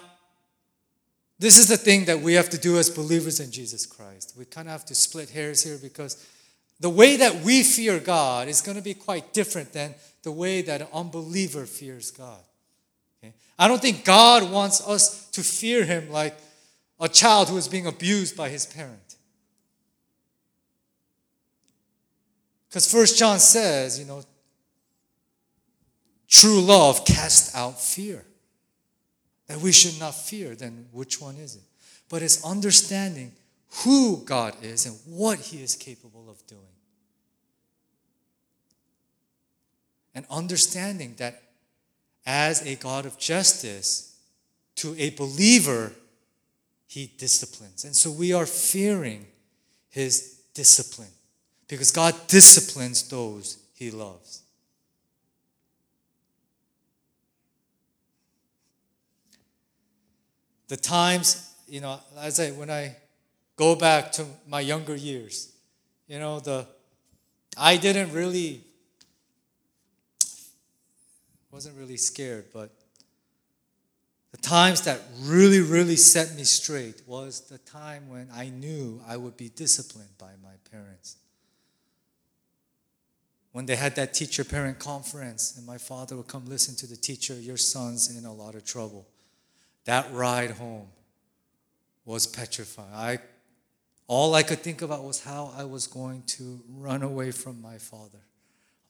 this 1.37 1.59
is 1.59 1.67
the 1.67 1.77
thing 1.77 2.05
that 2.05 2.21
we 2.21 2.33
have 2.33 2.49
to 2.49 2.57
do 2.57 2.79
as 2.79 2.89
believers 2.89 3.39
in 3.39 3.51
Jesus 3.51 3.85
Christ. 3.85 4.33
We 4.35 4.45
kind 4.45 4.67
of 4.67 4.71
have 4.71 4.85
to 4.85 4.95
split 4.95 5.29
hairs 5.29 5.63
here 5.63 5.77
because 5.79 6.25
the 6.79 6.89
way 6.89 7.15
that 7.17 7.43
we 7.43 7.61
fear 7.61 7.99
God 7.99 8.47
is 8.47 8.63
going 8.63 8.77
to 8.77 8.83
be 8.83 8.95
quite 8.95 9.33
different 9.33 9.71
than 9.71 9.93
the 10.23 10.31
way 10.31 10.63
that 10.63 10.81
an 10.81 10.87
unbeliever 10.91 11.67
fears 11.67 12.09
God. 12.09 12.41
I 13.57 13.67
don't 13.67 13.81
think 13.81 14.03
God 14.03 14.51
wants 14.51 14.85
us 14.85 15.29
to 15.31 15.43
fear 15.43 15.85
Him 15.85 16.09
like 16.09 16.37
a 16.99 17.09
child 17.09 17.49
who 17.49 17.57
is 17.57 17.67
being 17.67 17.87
abused 17.87 18.37
by 18.37 18.49
his 18.49 18.65
parent. 18.65 19.15
Because 22.69 22.91
First 22.91 23.17
John 23.17 23.39
says, 23.39 23.99
you 23.99 24.05
know, 24.05 24.23
true 26.27 26.61
love 26.61 27.05
casts 27.05 27.55
out 27.55 27.79
fear 27.79 28.25
that 29.47 29.59
we 29.59 29.71
should 29.71 29.99
not 29.99 30.15
fear, 30.15 30.55
then 30.55 30.87
which 30.91 31.21
one 31.21 31.35
is 31.35 31.55
it? 31.55 31.61
But 32.09 32.21
it's 32.21 32.43
understanding 32.43 33.31
who 33.83 34.23
God 34.25 34.55
is 34.61 34.85
and 34.85 34.97
what 35.05 35.39
He 35.39 35.61
is 35.61 35.75
capable 35.75 36.29
of 36.29 36.45
doing. 36.47 36.61
And 40.13 40.25
understanding 40.29 41.15
that 41.17 41.41
as 42.25 42.65
a 42.65 42.75
God 42.75 43.05
of 43.05 43.17
justice, 43.17 44.17
to 44.75 44.95
a 44.97 45.11
believer, 45.11 45.91
He 46.87 47.11
disciplines. 47.17 47.85
And 47.85 47.95
so 47.95 48.11
we 48.11 48.33
are 48.33 48.45
fearing 48.45 49.25
His 49.89 50.41
discipline 50.53 51.13
because 51.67 51.91
God 51.91 52.13
disciplines 52.27 53.07
those 53.09 53.57
He 53.73 53.91
loves. 53.91 54.41
the 60.67 60.77
times, 60.77 61.53
you 61.67 61.81
know, 61.81 61.99
as 62.19 62.39
I 62.39 62.51
when 62.51 62.69
I 62.69 62.95
go 63.55 63.75
back 63.75 64.11
to 64.13 64.25
my 64.47 64.59
younger 64.59 64.95
years, 64.95 65.51
you 66.07 66.19
know, 66.19 66.39
the 66.39 66.67
I 67.57 67.77
didn't 67.77 68.13
really 68.13 68.61
wasn't 71.55 71.77
really 71.77 71.95
scared, 71.95 72.43
but 72.51 72.69
the 74.33 74.37
times 74.37 74.81
that 74.81 74.99
really, 75.21 75.61
really 75.61 75.95
set 75.95 76.35
me 76.35 76.43
straight 76.43 77.01
was 77.07 77.47
the 77.47 77.59
time 77.59 78.09
when 78.09 78.27
I 78.35 78.49
knew 78.49 79.01
I 79.07 79.15
would 79.15 79.37
be 79.37 79.47
disciplined 79.47 80.17
by 80.17 80.31
my 80.43 80.55
parents. 80.69 81.15
When 83.53 83.65
they 83.67 83.77
had 83.77 83.95
that 83.95 84.13
teacher 84.13 84.43
parent 84.43 84.79
conference, 84.79 85.55
and 85.55 85.65
my 85.65 85.77
father 85.77 86.17
would 86.17 86.27
come 86.27 86.45
listen 86.45 86.75
to 86.75 86.87
the 86.87 86.97
teacher, 86.97 87.33
your 87.35 87.55
son's 87.55 88.13
in 88.17 88.25
a 88.25 88.33
lot 88.33 88.55
of 88.55 88.65
trouble. 88.65 89.07
That 89.85 90.11
ride 90.11 90.51
home 90.51 90.89
was 92.03 92.27
petrifying. 92.27 92.93
I, 92.93 93.19
all 94.07 94.35
I 94.35 94.43
could 94.43 94.59
think 94.59 94.81
about 94.81 95.05
was 95.05 95.23
how 95.23 95.53
I 95.57 95.63
was 95.63 95.87
going 95.87 96.23
to 96.23 96.59
run 96.67 97.01
away 97.01 97.31
from 97.31 97.61
my 97.61 97.77
father. 97.77 98.19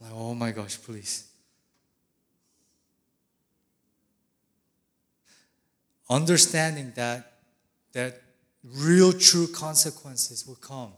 Like, 0.02 0.12
oh 0.16 0.34
my 0.34 0.50
gosh, 0.50 0.82
please. 0.82 1.28
Understanding 6.10 6.94
that 6.96 7.34
that 7.94 8.22
real 8.64 9.14
true 9.14 9.48
consequences 9.48 10.46
will 10.46 10.56
come. 10.56 10.92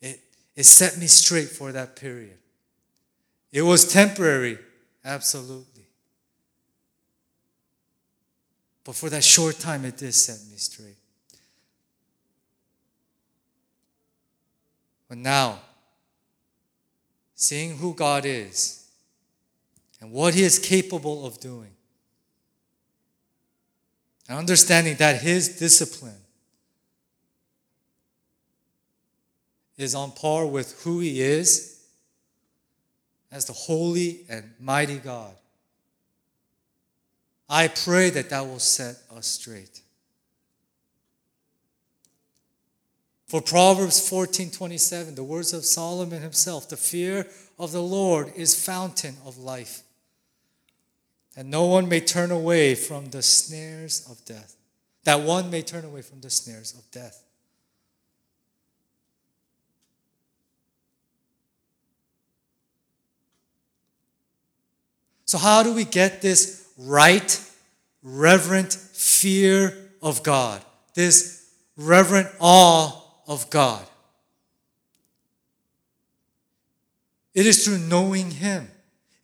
It, 0.00 0.20
it 0.56 0.64
set 0.64 0.98
me 0.98 1.06
straight 1.06 1.48
for 1.48 1.72
that 1.72 1.96
period. 1.96 2.38
It 3.52 3.62
was 3.62 3.90
temporary, 3.92 4.58
absolutely. 5.04 5.86
But 8.84 8.94
for 8.94 9.08
that 9.10 9.24
short 9.24 9.58
time, 9.58 9.84
it 9.84 9.96
did 9.96 10.14
set 10.14 10.38
me 10.50 10.56
straight. 10.56 10.96
But 15.08 15.18
now, 15.18 15.60
seeing 17.34 17.76
who 17.76 17.94
God 17.94 18.24
is 18.24 18.88
and 20.00 20.10
what 20.10 20.34
He 20.34 20.42
is 20.42 20.58
capable 20.58 21.26
of 21.26 21.38
doing, 21.40 21.73
and 24.28 24.38
understanding 24.38 24.96
that 24.96 25.20
His 25.22 25.58
discipline 25.58 26.20
is 29.76 29.94
on 29.94 30.12
par 30.12 30.46
with 30.46 30.82
who 30.82 31.00
He 31.00 31.20
is 31.20 31.82
as 33.30 33.44
the 33.46 33.52
holy 33.52 34.20
and 34.28 34.50
mighty 34.60 34.98
God. 34.98 35.34
I 37.48 37.68
pray 37.68 38.10
that 38.10 38.30
that 38.30 38.46
will 38.46 38.58
set 38.58 38.96
us 39.14 39.26
straight. 39.26 39.80
For 43.26 43.40
Proverbs 43.40 44.08
14:27, 44.08 45.16
the 45.16 45.24
words 45.24 45.52
of 45.52 45.64
Solomon 45.64 46.22
himself, 46.22 46.68
the 46.68 46.76
fear 46.76 47.28
of 47.58 47.72
the 47.72 47.82
Lord 47.82 48.32
is 48.36 48.54
fountain 48.54 49.16
of 49.26 49.38
life. 49.38 49.83
And 51.36 51.50
no 51.50 51.66
one 51.66 51.88
may 51.88 52.00
turn 52.00 52.30
away 52.30 52.74
from 52.74 53.06
the 53.06 53.22
snares 53.22 54.06
of 54.10 54.24
death. 54.24 54.56
That 55.04 55.20
one 55.20 55.50
may 55.50 55.62
turn 55.62 55.84
away 55.84 56.02
from 56.02 56.20
the 56.20 56.30
snares 56.30 56.72
of 56.74 56.88
death. 56.90 57.22
So, 65.26 65.38
how 65.38 65.62
do 65.62 65.74
we 65.74 65.84
get 65.84 66.22
this 66.22 66.68
right, 66.78 67.40
reverent 68.02 68.72
fear 68.72 69.76
of 70.02 70.22
God, 70.22 70.62
this 70.94 71.50
reverent 71.76 72.28
awe 72.38 73.02
of 73.26 73.50
God. 73.50 73.84
It 77.34 77.46
is 77.46 77.64
through 77.64 77.78
knowing 77.78 78.30
Him. 78.30 78.70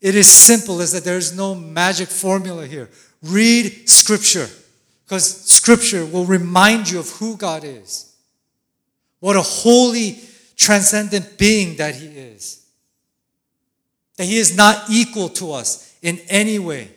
It 0.01 0.15
is 0.15 0.27
simple 0.27 0.81
as 0.81 0.91
that 0.93 1.03
there 1.03 1.17
is 1.17 1.35
no 1.35 1.53
magic 1.53 2.09
formula 2.09 2.65
here. 2.65 2.89
Read 3.21 3.87
Scripture, 3.87 4.49
because 5.05 5.45
Scripture 5.45 6.05
will 6.05 6.25
remind 6.25 6.89
you 6.89 6.99
of 6.99 7.09
who 7.11 7.37
God 7.37 7.63
is. 7.63 8.15
What 9.19 9.35
a 9.35 9.41
holy, 9.41 10.19
transcendent 10.55 11.37
being 11.37 11.77
that 11.77 11.93
He 11.93 12.07
is. 12.07 12.65
That 14.17 14.25
He 14.25 14.37
is 14.37 14.57
not 14.57 14.89
equal 14.89 15.29
to 15.29 15.51
us 15.51 15.95
in 16.01 16.19
any 16.27 16.57
way. 16.57 16.89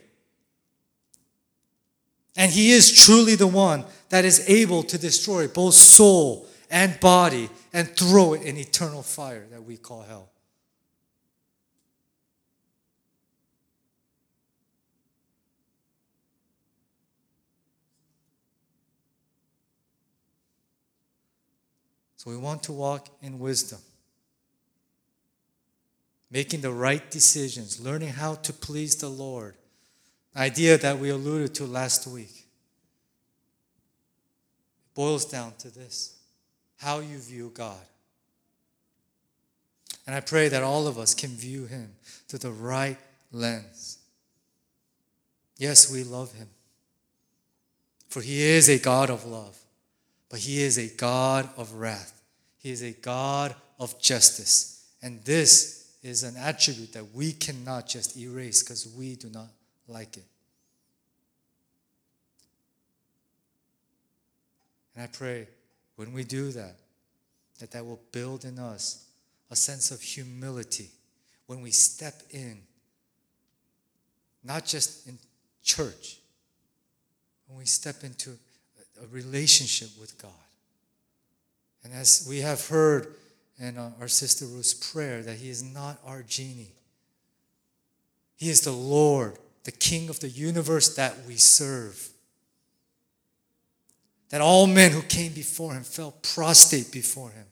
And 2.37 2.51
He 2.51 2.73
is 2.73 3.05
truly 3.05 3.35
the 3.35 3.47
one 3.47 3.85
that 4.09 4.25
is 4.25 4.49
able 4.49 4.83
to 4.85 4.97
destroy 4.97 5.47
both 5.47 5.75
soul 5.75 6.47
and 6.71 6.99
body 7.01 7.51
and 7.75 7.87
throw 7.95 8.33
it 8.33 8.43
in 8.43 8.57
eternal 8.57 9.03
fire 9.03 9.45
that 9.51 9.63
we 9.63 9.77
call 9.77 10.03
hell. 10.03 10.31
So 22.25 22.31
we 22.31 22.39
want 22.39 22.63
to 22.63 22.73
walk 22.73 23.09
in 23.21 23.39
wisdom, 23.39 23.81
making 26.31 26.63
the 26.63 26.73
right 26.73 27.11
decisions, 27.11 27.79
learning 27.79 28.09
how 28.09 28.37
to 28.37 28.53
please 28.53 28.97
the 28.97 29.11
Lord 29.11 29.55
idea 30.35 30.79
that 30.79 30.99
we 30.99 31.11
alluded 31.11 31.55
to 31.55 31.65
last 31.65 32.07
week 32.07 32.47
it 34.87 34.95
boils 34.95 35.25
down 35.25 35.53
to 35.59 35.71
this 35.71 36.17
how 36.79 37.01
you 37.01 37.19
view 37.19 37.53
God. 37.55 37.77
And 40.07 40.15
I 40.15 40.21
pray 40.21 40.49
that 40.49 40.63
all 40.63 40.87
of 40.87 40.99
us 40.99 41.15
can 41.15 41.31
view 41.31 41.67
Him 41.67 41.91
through 42.29 42.41
the 42.41 42.51
right 42.51 42.99
lens. 43.33 43.99
Yes, 45.57 45.91
we 45.91 46.05
love 46.05 46.35
Him, 46.35 46.49
for 48.09 48.21
He 48.21 48.43
is 48.43 48.69
a 48.69 48.79
God 48.79 49.09
of 49.09 49.25
love, 49.25 49.59
but 50.29 50.41
He 50.41 50.63
is 50.63 50.79
a 50.79 50.89
God 50.89 51.49
of 51.57 51.75
wrath. 51.75 52.14
He 52.65 52.71
is 52.71 52.83
a 52.83 52.93
God 52.93 53.55
of 53.79 54.01
justice. 54.01 54.87
And 55.03 55.23
this 55.23 55.93
is 56.03 56.23
an 56.23 56.35
attribute 56.39 56.95
that 56.95 57.13
we 57.15 57.33
cannot 57.33 57.87
just 57.87 58.17
erase 58.17 58.63
because 58.63 58.89
we 58.89 59.17
do 59.17 59.29
not 59.29 59.49
like 59.87 60.17
it. 60.17 60.25
And 64.95 65.05
I 65.05 65.09
pray 65.09 65.47
when 65.97 66.15
we 66.15 66.25
do 66.25 66.53
that, 66.53 66.77
that 67.61 67.71
that 67.73 67.85
will 67.85 68.01
build 68.13 68.47
in 68.47 68.59
us 68.59 69.09
a 69.51 69.57
sense 69.57 69.91
of 69.91 70.01
humility 70.01 70.89
when 71.47 71.61
we 71.61 71.71
step 71.71 72.23
in, 72.31 72.63
not 74.43 74.65
just 74.65 75.07
in 75.07 75.19
church, 75.63 76.17
when 77.47 77.59
we 77.59 77.67
step 77.67 78.05
into 78.05 78.31
a 79.03 79.07
relationship 79.09 79.91
with 80.01 80.17
God. 80.17 80.31
And 81.85 81.93
as 81.93 82.27
we 82.29 82.41
have 82.41 82.67
heard 82.69 83.15
in 83.59 83.77
uh, 83.77 83.93
our 84.01 84.09
sister 84.09 84.47
Ruth's 84.47 84.75
prayer, 84.75 85.23
that 85.23 85.37
He 85.37 85.51
is 85.51 85.63
not 85.63 86.01
our 86.05 86.23
genie, 86.23 86.73
He 88.37 88.49
is 88.49 88.63
the 88.63 88.73
Lord, 88.73 89.39
the 89.65 89.73
King 89.73 90.09
of 90.09 90.21
the 90.21 90.29
universe 90.29 90.97
that 90.97 91.15
we 91.29 91.37
serve. 91.37 92.09
That 94.31 94.41
all 94.41 94.67
men 94.67 94.91
who 94.91 95.03
came 95.03 95.33
before 95.33 95.75
Him 95.75 95.85
fell 95.85 96.13
prostrate 96.23 96.91
before 96.91 97.31
Him. 97.31 97.47